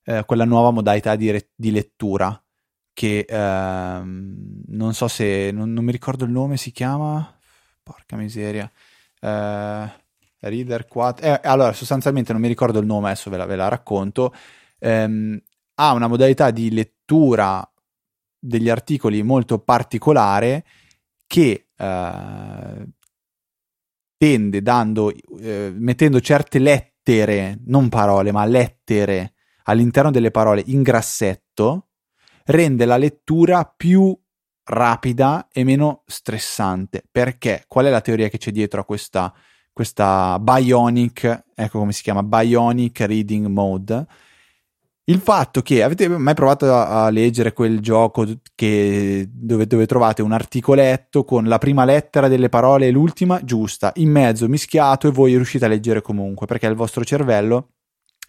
[0.05, 2.42] eh, quella nuova modalità di, re- di lettura
[2.95, 7.38] che ehm, non so se non, non, mi ricordo il nome si chiama?
[7.83, 8.73] Porca miseria.
[9.21, 10.01] Eh,
[10.38, 13.68] Reader 4 eh, allora sostanzialmente non mi ricordo il nome adesso ve la, ve la
[13.68, 14.33] racconto.
[14.79, 15.38] Ehm,
[15.75, 17.71] ha una modalità di lettura
[18.38, 20.64] degli articoli molto particolare
[21.27, 22.87] che eh,
[24.23, 29.33] tende dando, eh, mettendo certe lettere, non parole, ma lettere
[29.65, 31.89] all'interno delle parole in grassetto,
[32.45, 34.17] rende la lettura più
[34.67, 37.03] rapida e meno stressante.
[37.11, 37.65] Perché?
[37.67, 39.35] Qual è la teoria che c'è dietro a questa,
[39.73, 44.07] questa Bionic, ecco come si chiama, Bionic Reading Mode?
[45.05, 50.23] Il fatto che avete mai provato a, a leggere quel gioco che, dove, dove, trovate
[50.23, 55.11] un articoletto con la prima lettera delle parole e l'ultima giusta, in mezzo mischiato e
[55.11, 57.71] voi riuscite a leggere comunque perché il vostro cervello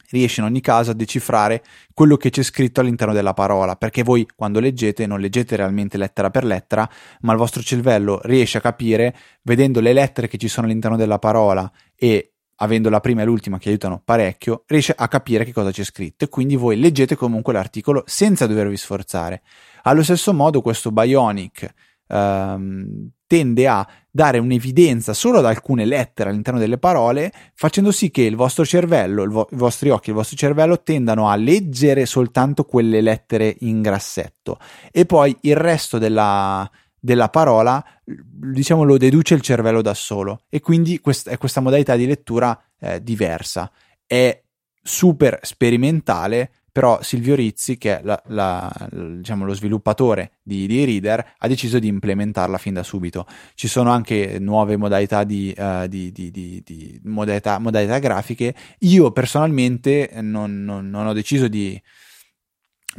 [0.10, 4.28] riesce in ogni caso a decifrare quello che c'è scritto all'interno della parola, perché voi
[4.36, 6.90] quando leggete non leggete realmente lettera per lettera,
[7.22, 11.20] ma il vostro cervello riesce a capire, vedendo le lettere che ci sono all'interno della
[11.20, 15.72] parola e avendo la prima e l'ultima che aiutano parecchio, riesce a capire che cosa
[15.72, 19.42] c'è scritto e quindi voi leggete comunque l'articolo senza dovervi sforzare.
[19.84, 21.74] Allo stesso modo questo Bionic
[22.08, 28.22] ehm, tende a dare un'evidenza solo ad alcune lettere all'interno delle parole, facendo sì che
[28.22, 32.64] il vostro cervello, il vo- i vostri occhi, il vostro cervello tendano a leggere soltanto
[32.64, 34.60] quelle lettere in grassetto
[34.92, 36.70] e poi il resto della,
[37.04, 41.98] della parola, diciamo, lo deduce il cervello da solo e quindi quest- è questa modalità
[41.98, 43.70] di lettura eh, diversa.
[44.08, 44.42] È
[44.82, 51.34] super sperimentale, però Silvio Rizzi, che è la, la, diciamo, lo sviluppatore di, di, Reader,
[51.40, 53.28] ha deciso di implementarla fin da subito.
[53.54, 58.56] Ci sono anche nuove modalità di, uh, di, modalità, modalità, grafiche.
[58.80, 61.80] Io personalmente non, non, non ho deciso di,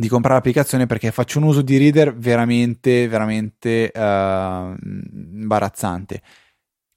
[0.08, 6.22] comprare l'applicazione perché faccio un uso di Reader veramente, veramente uh, imbarazzante.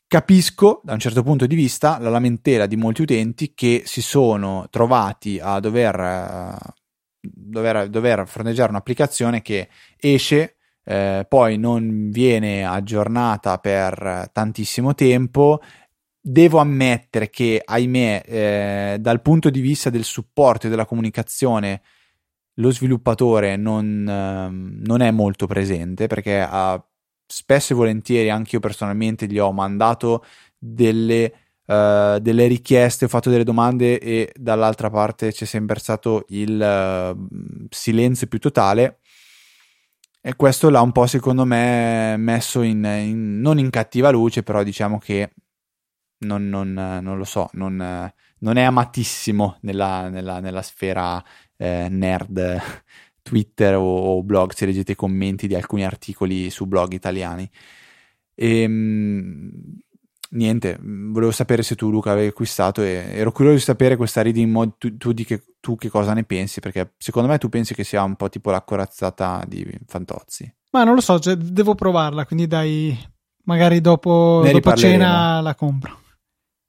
[0.08, 4.68] Capisco da un certo punto di vista la lamentela di molti utenti che si sono
[4.70, 6.74] trovati a dover, uh,
[7.22, 10.56] dover, dover fronteggiare un'applicazione che esce,
[10.90, 15.60] eh, poi non viene aggiornata per tantissimo tempo.
[16.20, 21.82] Devo ammettere che, ahimè, eh, dal punto di vista del supporto e della comunicazione,
[22.60, 24.50] lo sviluppatore non, eh,
[24.86, 26.82] non è molto presente perché ha
[27.26, 30.24] spesso e volentieri anche io personalmente gli ho mandato
[30.58, 31.34] delle,
[31.66, 37.68] uh, delle, richieste, ho fatto delle domande e dall'altra parte c'è sempre stato il uh,
[37.70, 39.00] silenzio più totale.
[40.22, 44.64] E questo l'ha un po' secondo me messo in, in non in cattiva luce però
[44.64, 45.34] diciamo che
[46.20, 51.24] non, non, non lo so non, non, è amatissimo nella, nella, nella sfera
[51.58, 52.62] eh, nerd
[53.22, 57.50] Twitter o, o blog se leggete i commenti di alcuni articoli su blog italiani.
[58.34, 59.52] E, ehm,
[60.32, 64.52] niente, volevo sapere se tu Luca avevi acquistato e ero curioso di sapere questa reading
[64.52, 67.84] mod, tu, tu, che, tu, che, cosa ne pensi, perché secondo me tu pensi che
[67.84, 70.54] sia un po' tipo la corazzata di Fantozzi.
[70.72, 72.98] Ma non lo so, cioè, devo provarla, quindi dai,
[73.44, 76.06] magari dopo, dopo cena la compro.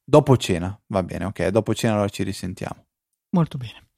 [0.04, 2.86] Dopo cena, va bene, ok, dopo cena allora ci risentiamo.
[3.30, 3.88] Molto bene.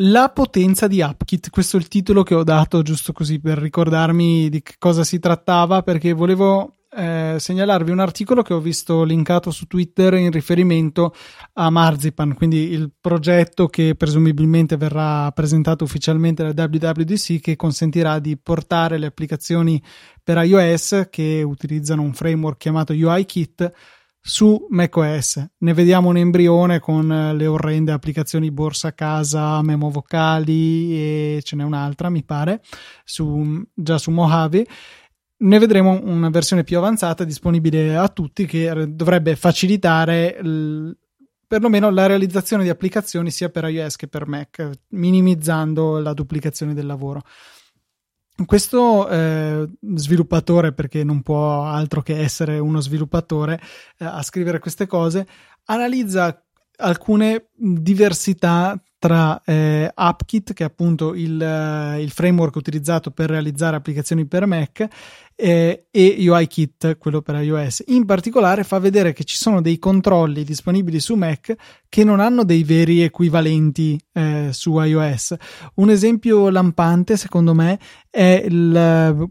[0.00, 4.50] La potenza di AppKit, questo è il titolo che ho dato giusto così per ricordarmi
[4.50, 9.66] di cosa si trattava, perché volevo eh, segnalarvi un articolo che ho visto linkato su
[9.66, 11.14] Twitter in riferimento
[11.54, 18.36] a Marzipan, quindi il progetto che presumibilmente verrà presentato ufficialmente da WWDC che consentirà di
[18.36, 19.82] portare le applicazioni
[20.22, 23.72] per iOS che utilizzano un framework chiamato UIKit
[24.26, 25.50] su macOS.
[25.58, 31.54] Ne vediamo un embrione con eh, le orrende applicazioni borsa casa, memo vocali e ce
[31.54, 32.60] n'è un'altra, mi pare,
[33.04, 34.66] su, già su Mojave.
[35.38, 40.90] Ne vedremo una versione più avanzata disponibile a tutti che dovrebbe facilitare l,
[41.46, 46.86] perlomeno la realizzazione di applicazioni sia per iOS che per Mac, minimizzando la duplicazione del
[46.86, 47.22] lavoro
[48.44, 53.60] questo eh, sviluppatore, perché non può altro che essere uno sviluppatore
[53.98, 55.26] eh, a scrivere queste cose,
[55.64, 56.42] analizza
[56.78, 63.76] alcune diversità tra eh, AppKit, che è appunto il, uh, il, framework utilizzato per realizzare
[63.76, 64.86] applicazioni per Mac,
[65.34, 67.84] eh, e UIKit, quello per iOS.
[67.88, 71.54] In particolare fa vedere che ci sono dei controlli disponibili su Mac
[71.88, 75.34] che non hanno dei veri equivalenti eh, su iOS.
[75.74, 77.78] Un esempio lampante, secondo me,
[78.10, 79.30] è il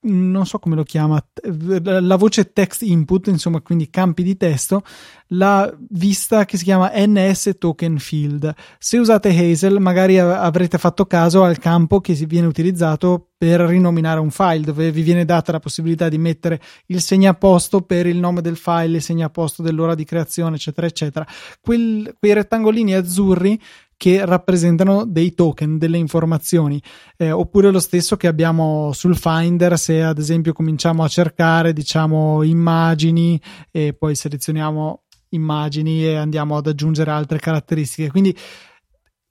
[0.00, 4.82] non so come lo chiama, la voce text input, insomma, quindi campi di testo,
[5.28, 8.54] la vista che si chiama NS token field.
[8.78, 14.30] Se usate Hazel, magari avrete fatto caso al campo che viene utilizzato per rinominare un
[14.30, 18.56] file, dove vi viene data la possibilità di mettere il segnaposto per il nome del
[18.56, 21.26] file, il segnaposto dell'ora di creazione, eccetera, eccetera.
[21.60, 23.60] Quel, quei rettangolini azzurri
[23.96, 26.80] che rappresentano dei token, delle informazioni,
[27.16, 32.42] eh, oppure lo stesso che abbiamo sul Finder se ad esempio cominciamo a cercare diciamo
[32.42, 33.40] immagini
[33.70, 38.10] e poi selezioniamo immagini e andiamo ad aggiungere altre caratteristiche.
[38.10, 38.36] Quindi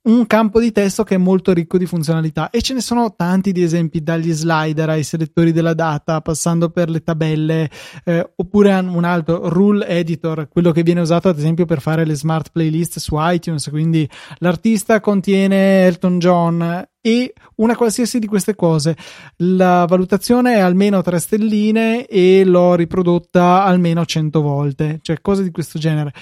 [0.06, 2.50] un campo di testo che è molto ricco di funzionalità.
[2.50, 6.90] E ce ne sono tanti di esempi dagli slider ai selettori della data passando per
[6.90, 7.70] le tabelle
[8.04, 12.14] eh, oppure un altro rule editor quello che viene usato ad esempio per fare le
[12.14, 13.68] smart playlist su iTunes.
[13.68, 18.96] Quindi l'artista contiene Elton John e una qualsiasi di queste cose.
[19.36, 25.52] La valutazione è almeno 3 stelline e l'ho riprodotta almeno 100 volte, cioè cose di
[25.52, 26.12] questo genere.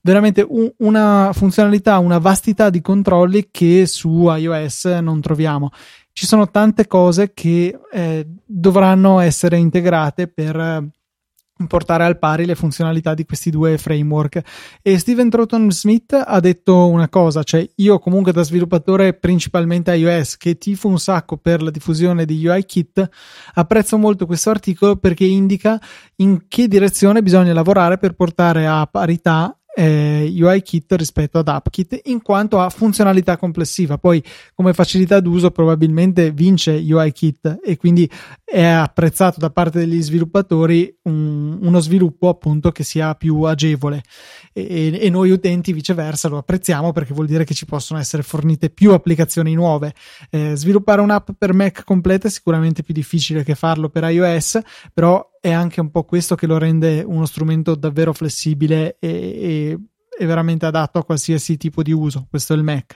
[0.00, 5.70] Veramente un, una funzionalità, una vastità di controlli che su iOS non troviamo.
[6.12, 10.90] Ci sono tante cose che eh, dovranno essere integrate per
[11.66, 14.40] portare al pari le funzionalità di questi due framework.
[14.82, 20.36] E Steven Troughton Smith ha detto una cosa, cioè io comunque da sviluppatore principalmente iOS
[20.36, 23.08] che tifo un sacco per la diffusione di UIKit,
[23.54, 25.80] apprezzo molto questo articolo perché indica
[26.16, 32.22] in che direzione bisogna lavorare per portare a parità eh, UIKit rispetto ad AppKit in
[32.22, 33.98] quanto a funzionalità complessiva.
[33.98, 34.22] Poi,
[34.54, 38.10] come facilità d'uso, probabilmente vince UIKit e quindi
[38.44, 44.02] è apprezzato da parte degli sviluppatori un, uno sviluppo appunto che sia più agevole.
[44.52, 48.68] E, e, noi utenti, viceversa, lo apprezziamo perché vuol dire che ci possono essere fornite
[48.70, 49.94] più applicazioni nuove.
[50.30, 54.60] Eh, sviluppare un'app per Mac completa è sicuramente più difficile che farlo per iOS,
[54.92, 59.78] però è anche un po' questo che lo rende uno strumento davvero flessibile e,
[60.16, 62.28] e, veramente adatto a qualsiasi tipo di uso.
[62.30, 62.94] Questo è il Mac.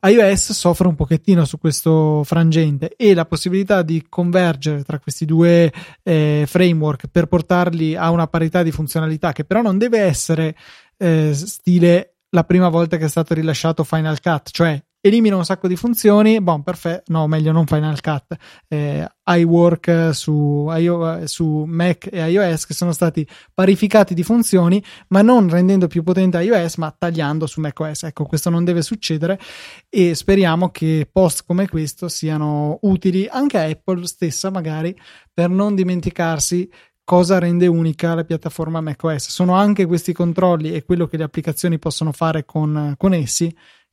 [0.00, 5.72] iOS soffre un pochettino su questo frangente e la possibilità di convergere tra questi due
[6.04, 10.54] eh, framework per portarli a una parità di funzionalità che però non deve essere
[10.98, 15.66] eh, stile la prima volta che è stato rilasciato Final Cut, cioè elimina un sacco
[15.66, 18.36] di funzioni, bon, perfetto, no, meglio non Final Cut,
[18.68, 25.20] eh, iWork su, iO, su Mac e iOS che sono stati parificati di funzioni, ma
[25.20, 28.04] non rendendo più potente iOS, ma tagliando su macOS.
[28.04, 29.40] Ecco, questo non deve succedere
[29.88, 34.96] e speriamo che post come questo siano utili anche a Apple stessa, magari,
[35.34, 36.70] per non dimenticarsi
[37.02, 39.30] cosa rende unica la piattaforma macOS.
[39.30, 43.52] Sono anche questi controlli e quello che le applicazioni possono fare con, con essi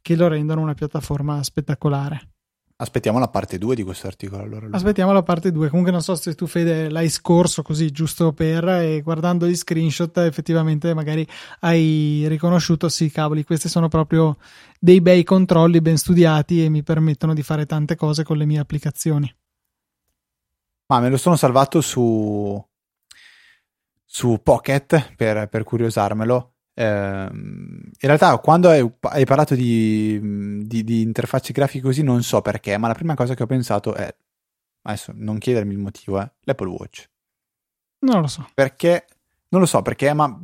[0.09, 2.29] che lo rendono una piattaforma spettacolare.
[2.77, 4.67] Aspettiamo la parte 2 di questo articolo allora.
[4.71, 5.69] Aspettiamo la parte 2.
[5.69, 10.17] Comunque non so se tu Fede l'hai scorso così giusto per e guardando gli screenshot
[10.17, 11.27] effettivamente magari
[11.59, 14.37] hai riconosciuto sì cavoli, questi sono proprio
[14.79, 18.57] dei bei controlli ben studiati e mi permettono di fare tante cose con le mie
[18.57, 19.31] applicazioni.
[20.87, 22.59] Ma me lo sono salvato su
[24.05, 31.51] su Pocket per, per curiosarmelo in realtà, quando hai, hai parlato di, di, di, interfacce
[31.51, 34.13] grafiche così, non so perché, ma la prima cosa che ho pensato è,
[34.83, 37.09] adesso non chiedermi il motivo, eh, l'Apple Watch.
[37.99, 38.47] Non lo so.
[38.53, 39.07] Perché,
[39.49, 40.39] non lo so perché, ma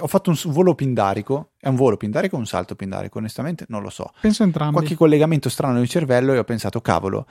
[0.00, 3.80] ho fatto un volo pindarico, è un volo pindarico o un salto pindarico, onestamente non
[3.80, 4.12] lo so.
[4.20, 4.74] Penso entrambi.
[4.74, 7.26] Qualche collegamento strano nel cervello e ho pensato, cavolo,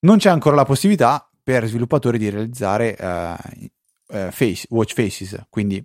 [0.00, 5.84] non c'è ancora la possibilità per sviluppatori di realizzare uh, uh, face, watch faces, quindi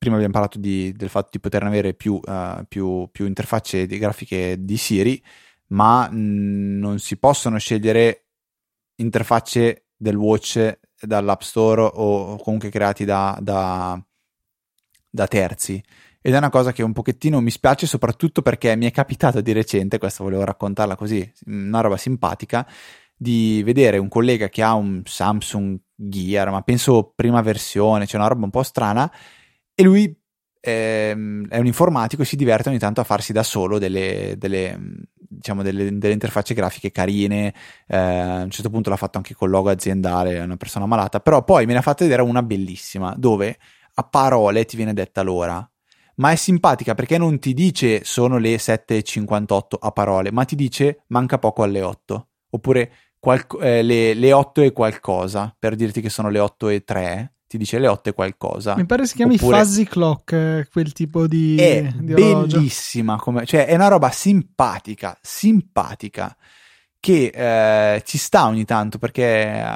[0.00, 3.98] prima abbiamo parlato di, del fatto di poterne avere più, uh, più, più interfacce di
[3.98, 5.22] grafiche di Siri,
[5.68, 8.28] ma mh, non si possono scegliere
[8.96, 14.02] interfacce del watch dall'App Store o comunque creati da, da,
[15.10, 15.84] da terzi.
[16.22, 19.52] Ed è una cosa che un pochettino mi spiace, soprattutto perché mi è capitato di
[19.52, 22.66] recente, questa volevo raccontarla così, una roba simpatica,
[23.14, 28.30] di vedere un collega che ha un Samsung Gear, ma penso prima versione, cioè una
[28.30, 29.12] roba un po' strana,
[29.80, 30.14] e lui
[30.60, 34.78] ehm, è un informatico e si diverte ogni tanto a farsi da solo delle, delle,
[35.14, 37.54] diciamo delle, delle interfacce grafiche carine.
[37.86, 41.20] Eh, a un certo punto l'ha fatto anche col logo aziendale, è una persona malata.
[41.20, 43.58] Però poi me ne ha fatto vedere una bellissima dove
[43.94, 45.66] a parole ti viene detta l'ora.
[46.16, 51.04] Ma è simpatica perché non ti dice sono le 7.58 a parole, ma ti dice
[51.06, 52.28] manca poco alle 8.
[52.50, 56.84] Oppure qual- eh, le, le 8 e qualcosa, per dirti che sono le 8 e
[56.84, 58.76] 3 ti dice le 8 e qualcosa.
[58.76, 59.58] Mi pare si chiami Oppure...
[59.58, 61.56] Fuzzy Clock, eh, quel tipo di.
[61.56, 63.44] È di bellissima, come...
[63.44, 66.36] cioè è una roba simpatica, simpatica,
[67.00, 69.74] che eh, ci sta ogni tanto perché, eh,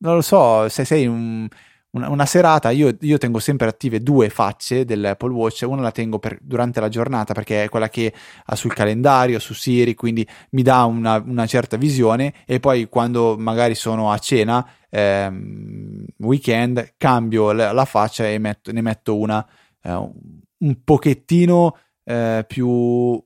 [0.00, 1.48] non lo so, se sei un
[1.90, 6.18] una, una serata, io, io, tengo sempre attive due facce dell'Apple Watch, una la tengo
[6.18, 8.12] per, durante la giornata perché è quella che
[8.44, 13.36] ha sul calendario, su Siri, quindi mi dà una, una certa visione e poi quando
[13.38, 19.46] magari sono a cena, ehm, weekend, cambio la, la faccia e metto, ne metto una
[19.82, 20.10] eh,
[20.58, 23.22] un pochettino eh, più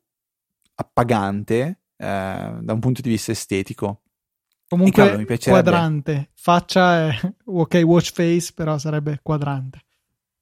[0.75, 4.02] appagante eh, da un punto di vista estetico.
[4.73, 9.85] Comunque cavolo, quadrante, faccia è ok watch face, però sarebbe quadrante.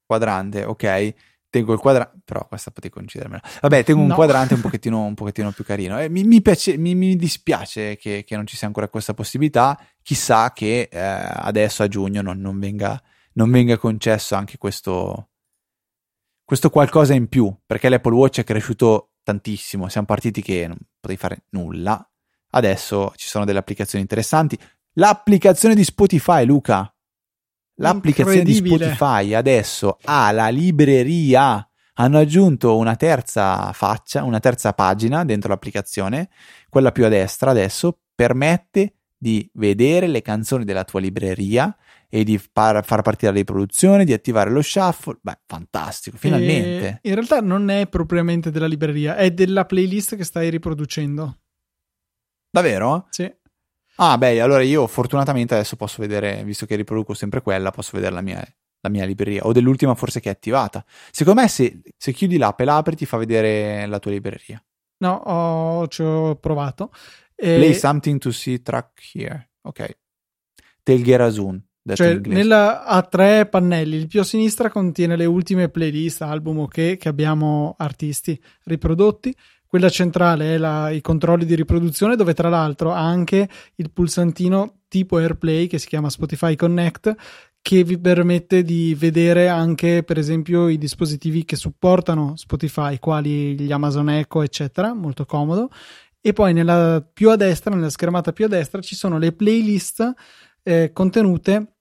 [0.07, 1.15] Quadrante, ok.
[1.51, 3.43] Tengo il quadrante, però questa potevi concedermela.
[3.61, 4.15] Vabbè, tengo un no.
[4.15, 5.99] quadrante un pochettino, un pochettino, più carino.
[5.99, 9.77] Eh, mi, mi, piace, mi, mi, dispiace che, che, non ci sia ancora questa possibilità.
[10.01, 13.03] Chissà che eh, adesso a giugno non, non, venga,
[13.33, 15.31] non venga concesso anche questo,
[16.45, 19.89] questo qualcosa in più, perché l'Apple Watch è cresciuto tantissimo.
[19.89, 22.10] Siamo partiti che non potevi fare nulla
[22.51, 24.59] adesso ci sono delle applicazioni interessanti.
[24.95, 26.93] L'applicazione di Spotify, Luca.
[27.77, 31.65] L'applicazione di Spotify adesso ha la libreria.
[31.95, 36.31] Hanno aggiunto una terza faccia, una terza pagina dentro l'applicazione,
[36.69, 41.77] quella più a destra adesso, permette di vedere le canzoni della tua libreria
[42.09, 45.19] e di far, far partire la riproduzione, di attivare lo shuffle.
[45.21, 47.01] Beh, fantastico, finalmente.
[47.03, 51.37] E in realtà non è propriamente della libreria, è della playlist che stai riproducendo.
[52.51, 53.07] Davvero?
[53.11, 53.33] Sì.
[53.97, 58.15] Ah, beh, allora io fortunatamente adesso posso vedere, visto che riproduco sempre quella, posso vedere
[58.15, 58.43] la mia,
[58.81, 60.85] la mia libreria o dell'ultima forse che è attivata.
[61.11, 64.63] Secondo me se, se chiudi l'app e l'apri ti fa vedere la tua libreria.
[64.99, 66.91] No, ho, ci ho provato.
[67.35, 67.57] E...
[67.57, 69.51] Play something to see track here.
[69.63, 69.99] Ok.
[70.83, 71.63] Telgerasun.
[71.93, 73.97] Cioè, nella, ha tre pannelli.
[73.97, 79.35] Il più a sinistra contiene le ultime playlist, album ok, che abbiamo artisti riprodotti.
[79.71, 84.81] Quella centrale è la, i controlli di riproduzione, dove tra l'altro ha anche il pulsantino
[84.89, 87.15] tipo AirPlay che si chiama Spotify Connect,
[87.63, 93.71] che vi permette di vedere anche, per esempio, i dispositivi che supportano Spotify, quali gli
[93.71, 94.93] Amazon Echo, eccetera.
[94.93, 95.69] Molto comodo.
[96.21, 100.15] E poi nella più a destra, nella schermata più a destra, ci sono le playlist
[100.65, 101.75] eh, contenute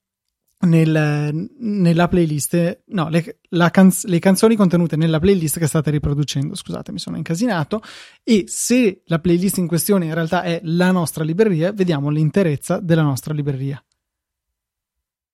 [0.61, 3.39] nel, nella playlist, no, le,
[3.71, 6.55] canz- le, canzoni contenute nella playlist che state riproducendo.
[6.55, 7.81] Scusate, mi sono incasinato.
[8.23, 13.03] E se la playlist in questione in realtà è la nostra libreria, vediamo l'interezza della
[13.03, 13.83] nostra libreria.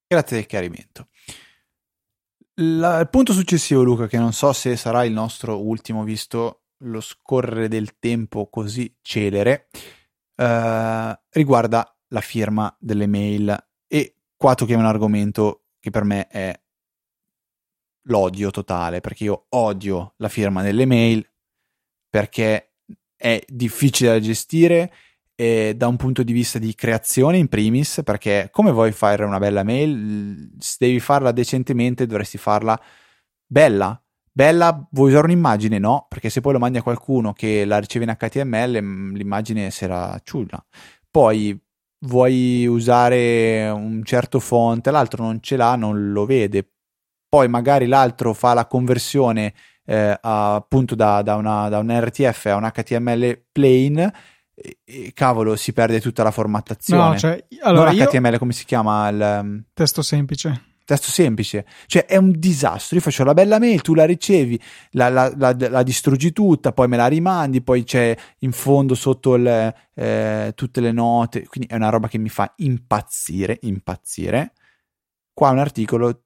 [0.08, 1.08] Grazie del chiarimento.
[2.60, 7.02] La, il punto successivo, Luca, che non so se sarà il nostro ultimo, visto lo
[7.02, 9.68] scorrere del tempo così celere,
[10.36, 13.58] eh, riguarda la firma delle mail
[14.46, 16.56] qua tocchiamo un argomento che per me è
[18.10, 21.28] l'odio totale, perché io odio la firma delle mail
[22.08, 22.76] perché
[23.16, 24.94] è difficile da gestire
[25.34, 29.40] e da un punto di vista di creazione in primis, perché come vuoi fare una
[29.40, 32.80] bella mail, se devi farla decentemente dovresti farla
[33.48, 34.00] bella.
[34.32, 35.80] Bella, vuoi usare un'immagine?
[35.80, 39.72] No, perché se poi lo mandi a qualcuno che la riceve in HTML, mm, l'immagine
[39.72, 40.64] sarà ciulla.
[41.10, 41.60] Poi
[42.00, 46.70] vuoi usare un certo font, l'altro non ce l'ha, non lo vede.
[47.28, 49.54] Poi magari l'altro fa la conversione
[49.86, 54.00] eh, appunto da, da, una, da, un RTF a un HTML plain
[54.54, 57.10] e, e, cavolo si perde tutta la formattazione.
[57.10, 59.10] No, cioè, allora non HTML come si chiama?
[59.10, 62.96] Il, um, testo semplice testo semplice, cioè è un disastro.
[62.96, 64.60] Io faccio la bella mail, tu la ricevi,
[64.92, 69.36] la, la, la, la distruggi tutta, poi me la rimandi, poi c'è in fondo sotto
[69.36, 74.54] il, eh, tutte le note, quindi è una roba che mi fa impazzire, impazzire.
[75.34, 76.22] Qua un articolo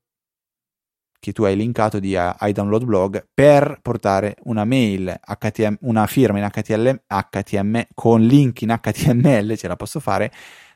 [1.20, 6.40] che tu hai linkato di uh, iDownload Blog per portare una mail, HTML, una firma
[6.40, 10.32] in HTML, HTML con link in HTML, ce la posso fare,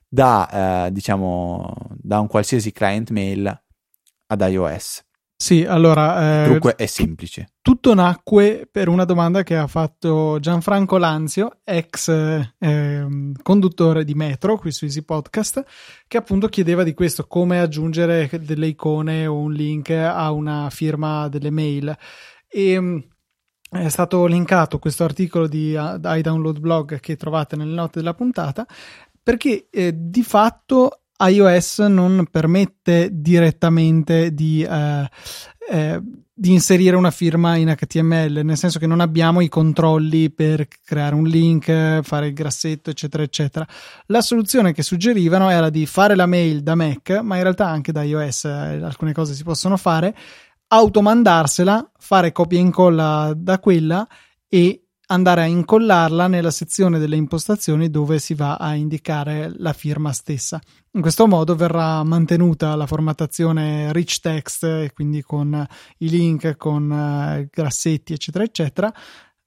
[0.05, 3.62] da, eh, diciamo, da un qualsiasi client mail
[4.33, 5.01] ad iOS.
[5.35, 6.21] Sì, allora...
[6.21, 7.49] Eh, Il trucco è semplice.
[7.61, 12.07] Tutto nacque per una domanda che ha fatto Gianfranco Lanzio, ex
[12.59, 13.07] eh,
[13.41, 15.63] conduttore di Metro qui su Easy Podcast,
[16.07, 21.27] che appunto chiedeva di questo, come aggiungere delle icone o un link a una firma
[21.27, 21.93] delle mail.
[22.47, 22.97] E mm,
[23.71, 28.65] è stato linkato questo articolo di iDownload Blog che trovate nelle note della puntata
[29.23, 35.09] perché eh, di fatto iOS non permette direttamente di, eh,
[35.69, 36.01] eh,
[36.33, 41.15] di, inserire una firma in HTML, nel senso che non abbiamo i controlli per creare
[41.15, 43.67] un link, fare il grassetto, eccetera, eccetera.
[44.07, 47.91] La soluzione che suggerivano era di fare la mail da Mac, ma in realtà anche
[47.91, 50.15] da iOS eh, alcune cose si possono fare,
[50.67, 54.07] automandarsela, fare copia e incolla da quella
[54.47, 60.11] e andare a incollarla nella sezione delle impostazioni dove si va a indicare la firma
[60.13, 60.61] stessa.
[60.91, 65.65] In questo modo verrà mantenuta la formattazione rich text, quindi con
[65.97, 68.93] i link, con uh, grassetti, eccetera, eccetera,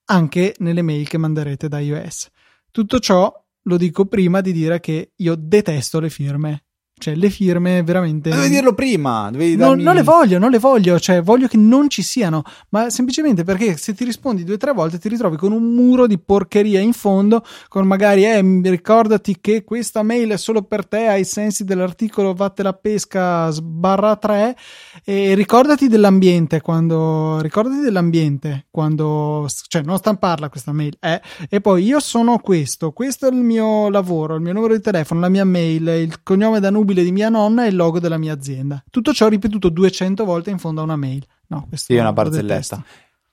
[0.06, 2.28] anche nelle mail che manderete da iOS.
[2.70, 3.32] Tutto ciò
[3.62, 6.65] lo dico prima di dire che io detesto le firme
[6.98, 8.30] cioè, le firme veramente.
[8.30, 9.28] Dovevi dirlo prima.
[9.30, 9.74] Dovevi darmi...
[9.74, 10.98] non, non, le voglio, non le voglio.
[10.98, 12.42] Cioè, voglio che non ci siano.
[12.70, 16.06] Ma semplicemente perché se ti rispondi due o tre volte ti ritrovi con un muro
[16.06, 17.44] di porcheria in fondo.
[17.68, 22.62] Con magari, eh, ricordati che questa mail è solo per te ai sensi dell'articolo Vatte
[22.62, 24.56] la pesca sbarra 3.
[25.04, 27.40] E ricordati dell'ambiente quando.
[27.42, 29.46] Ricordati dell'ambiente quando.
[29.68, 30.96] Cioè, non stamparla questa mail.
[30.98, 31.20] Eh.
[31.50, 32.92] E poi io sono questo.
[32.92, 36.58] Questo è il mio lavoro, il mio numero di telefono, la mia mail, il cognome
[36.58, 38.82] da nubile di mia nonna e il logo della mia azienda.
[38.88, 41.26] Tutto ciò ripetuto 200 volte in fondo a una mail.
[41.48, 42.84] No, questo è una barzelletta.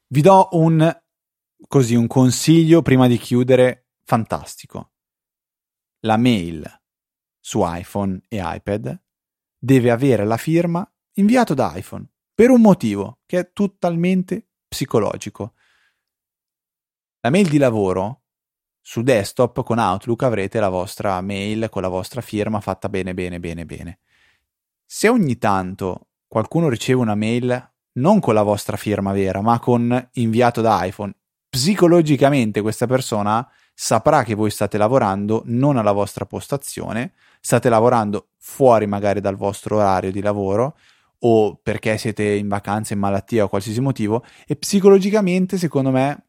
[0.07, 1.01] Vi do un,
[1.67, 4.89] così, un consiglio prima di chiudere fantastico.
[6.05, 6.81] la mail
[7.39, 9.01] su iPhone e iPad
[9.57, 15.53] deve avere la firma inviato da iPhone per un motivo che è totalmente psicologico.
[17.21, 18.22] La mail di lavoro
[18.85, 23.39] su desktop con Outlook avrete la vostra mail con la vostra firma fatta bene bene
[23.39, 23.99] bene bene.
[24.85, 30.09] Se ogni tanto qualcuno riceve una mail non con la vostra firma vera, ma con
[30.13, 31.13] inviato da iPhone,
[31.49, 38.85] psicologicamente questa persona saprà che voi state lavorando non alla vostra postazione, state lavorando fuori
[38.85, 40.75] magari dal vostro orario di lavoro
[41.19, 46.25] o perché siete in vacanza, in malattia o qualsiasi motivo e psicologicamente secondo me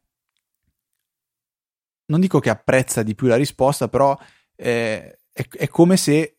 [2.07, 4.17] non dico che apprezza di più la risposta, però
[4.55, 6.37] eh, è, è, come se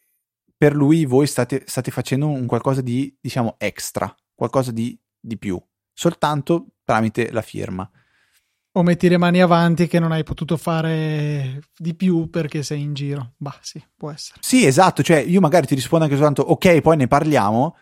[0.57, 5.61] per lui voi state, state facendo un qualcosa di, diciamo, extra, qualcosa di, di più,
[5.93, 7.89] soltanto tramite la firma.
[8.73, 12.93] O metti le mani avanti che non hai potuto fare di più perché sei in
[12.93, 13.33] giro.
[13.39, 14.39] Bah, sì, può essere.
[14.43, 15.03] Sì, esatto.
[15.03, 17.75] Cioè, io magari ti rispondo anche soltanto ok, poi ne parliamo.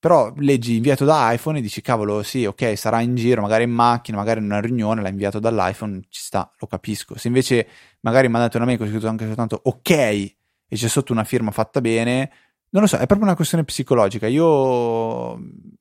[0.00, 3.70] Però leggi inviato da iPhone e dici cavolo, sì, ok, sarà in giro, magari in
[3.70, 7.18] macchina, magari in una riunione, l'ha inviato dall'iPhone, ci sta, lo capisco.
[7.18, 7.66] Se invece
[8.00, 10.36] magari mandate una mail con scritto anche soltanto ok e
[10.70, 12.30] c'è sotto una firma fatta bene,
[12.70, 14.28] non lo so, è proprio una questione psicologica.
[14.28, 15.36] Io,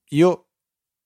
[0.10, 0.48] io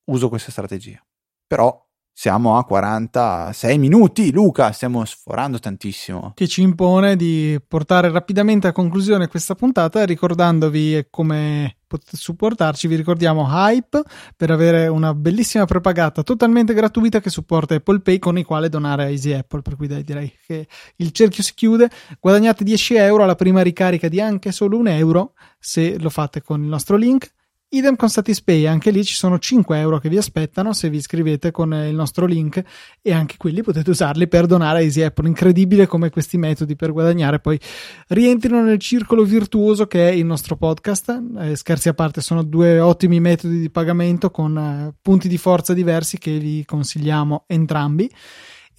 [0.06, 1.04] uso questa strategia.
[1.48, 6.32] Però siamo a 46 minuti, Luca, stiamo sforando tantissimo.
[6.36, 11.78] Che ci impone di portare rapidamente a conclusione questa puntata, ricordandovi come
[12.12, 12.88] supportarci.
[12.88, 14.04] Vi ricordiamo Hype
[14.36, 19.04] per avere una bellissima propagata totalmente gratuita che supporta Apple Pay con il quale donare
[19.04, 19.62] a Easy Apple.
[19.62, 20.68] Per cui dai, direi che
[20.98, 21.90] il cerchio si chiude.
[22.20, 26.62] Guadagnate 10 euro alla prima ricarica di anche solo un euro se lo fate con
[26.62, 27.32] il nostro link
[27.74, 31.52] Idem con Satispay, anche lì ci sono 5 euro che vi aspettano se vi iscrivete
[31.52, 32.62] con il nostro link
[33.02, 35.30] e anche quelli potete usarli per donare a Easy Apple.
[35.30, 37.58] Incredibile come questi metodi per guadagnare poi
[38.10, 41.18] rientrino nel circolo virtuoso che è il nostro podcast.
[41.40, 45.74] Eh, scherzi a parte, sono due ottimi metodi di pagamento con eh, punti di forza
[45.74, 48.12] diversi che vi consigliamo entrambi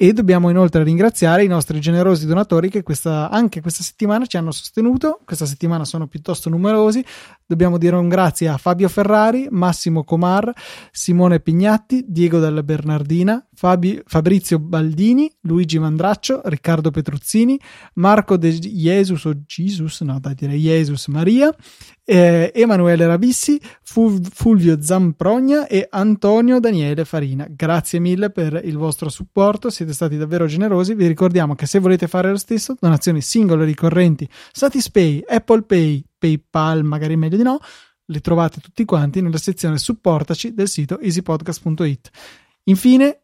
[0.02, 4.50] e dobbiamo inoltre ringraziare i nostri generosi donatori che questa, anche questa settimana ci hanno
[4.50, 7.04] sostenuto, questa settimana sono piuttosto numerosi,
[7.46, 10.52] dobbiamo dire un grazie a Fabio Ferrari, Massimo Comar,
[10.90, 17.56] Simone Pignatti, Diego della Bernardina, Fabi, Fabrizio Baldini, Luigi Mandraccio, Riccardo Petruzzini,
[17.94, 21.54] Marco De Jesus o Jesus, no dai direi Jesus Maria,
[22.04, 27.46] eh, Emanuele Rabissi, Fulvio Zamprogna e Antonio Daniele Farina.
[27.48, 30.94] Grazie mille per il vostro supporto, siete stati davvero generosi.
[30.94, 36.82] Vi ricordiamo che se volete fare lo stesso, donazioni singole ricorrenti, Satispay, Apple Pay, PayPal,
[36.84, 37.58] magari meglio di no,
[38.06, 42.10] li trovate tutti quanti nella sezione supportaci del sito easypodcast.it.
[42.64, 43.21] Infine,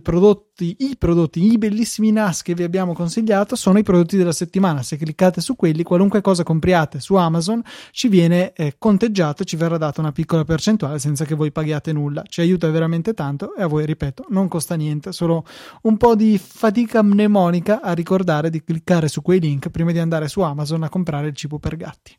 [0.00, 4.82] prodotti, i prodotti, i bellissimi NAS che vi abbiamo consigliato sono i prodotti della settimana.
[4.82, 9.56] Se cliccate su quelli, qualunque cosa compriate su Amazon ci viene eh, conteggiato e ci
[9.56, 12.22] verrà data una piccola percentuale senza che voi paghiate nulla.
[12.24, 15.44] Ci aiuta veramente tanto e a voi, ripeto, non costa niente, solo
[15.82, 20.28] un po' di fatica mnemonica a ricordare di cliccare su quei link prima di andare
[20.28, 22.16] su Amazon a comprare il cibo per gatti.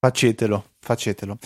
[0.00, 1.38] Facetelo, facetelo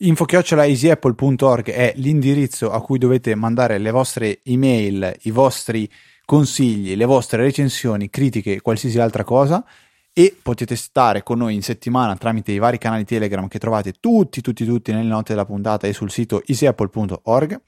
[0.00, 5.90] info-easyapple.org è l'indirizzo a cui dovete mandare le vostre email, i vostri
[6.24, 9.64] consigli, le vostre recensioni, critiche, qualsiasi altra cosa.
[10.12, 14.40] E potete stare con noi in settimana tramite i vari canali Telegram che trovate tutti,
[14.40, 17.60] tutti, tutti nelle note della puntata e sul sito easyapple.org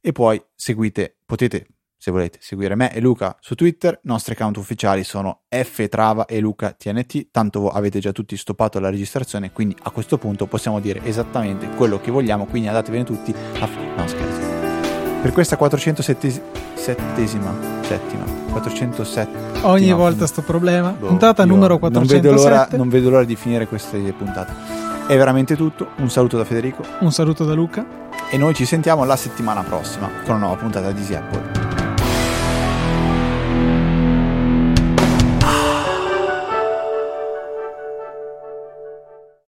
[0.00, 1.66] e poi seguite, potete
[2.04, 6.38] se volete seguire me e Luca su Twitter, i nostri account ufficiali sono ftrava e
[6.38, 11.00] Luca TNT, tanto avete già tutti stoppato la registrazione, quindi a questo punto possiamo dire
[11.02, 13.66] esattamente quello che vogliamo, quindi andatevene tutti a...
[13.96, 14.38] No scherzo.
[15.22, 17.50] Per questa 407esima,
[17.80, 20.90] settima, 407 Ogni volta sto problema.
[20.90, 22.28] Boh, puntata numero 407.
[22.28, 24.52] Non vedo, l'ora, non vedo l'ora di finire queste puntate.
[25.06, 25.92] È veramente tutto.
[25.96, 26.84] Un saluto da Federico.
[27.00, 27.86] Un saluto da Luca.
[28.30, 31.73] E noi ci sentiamo la settimana prossima con una nuova puntata di Easy Apple.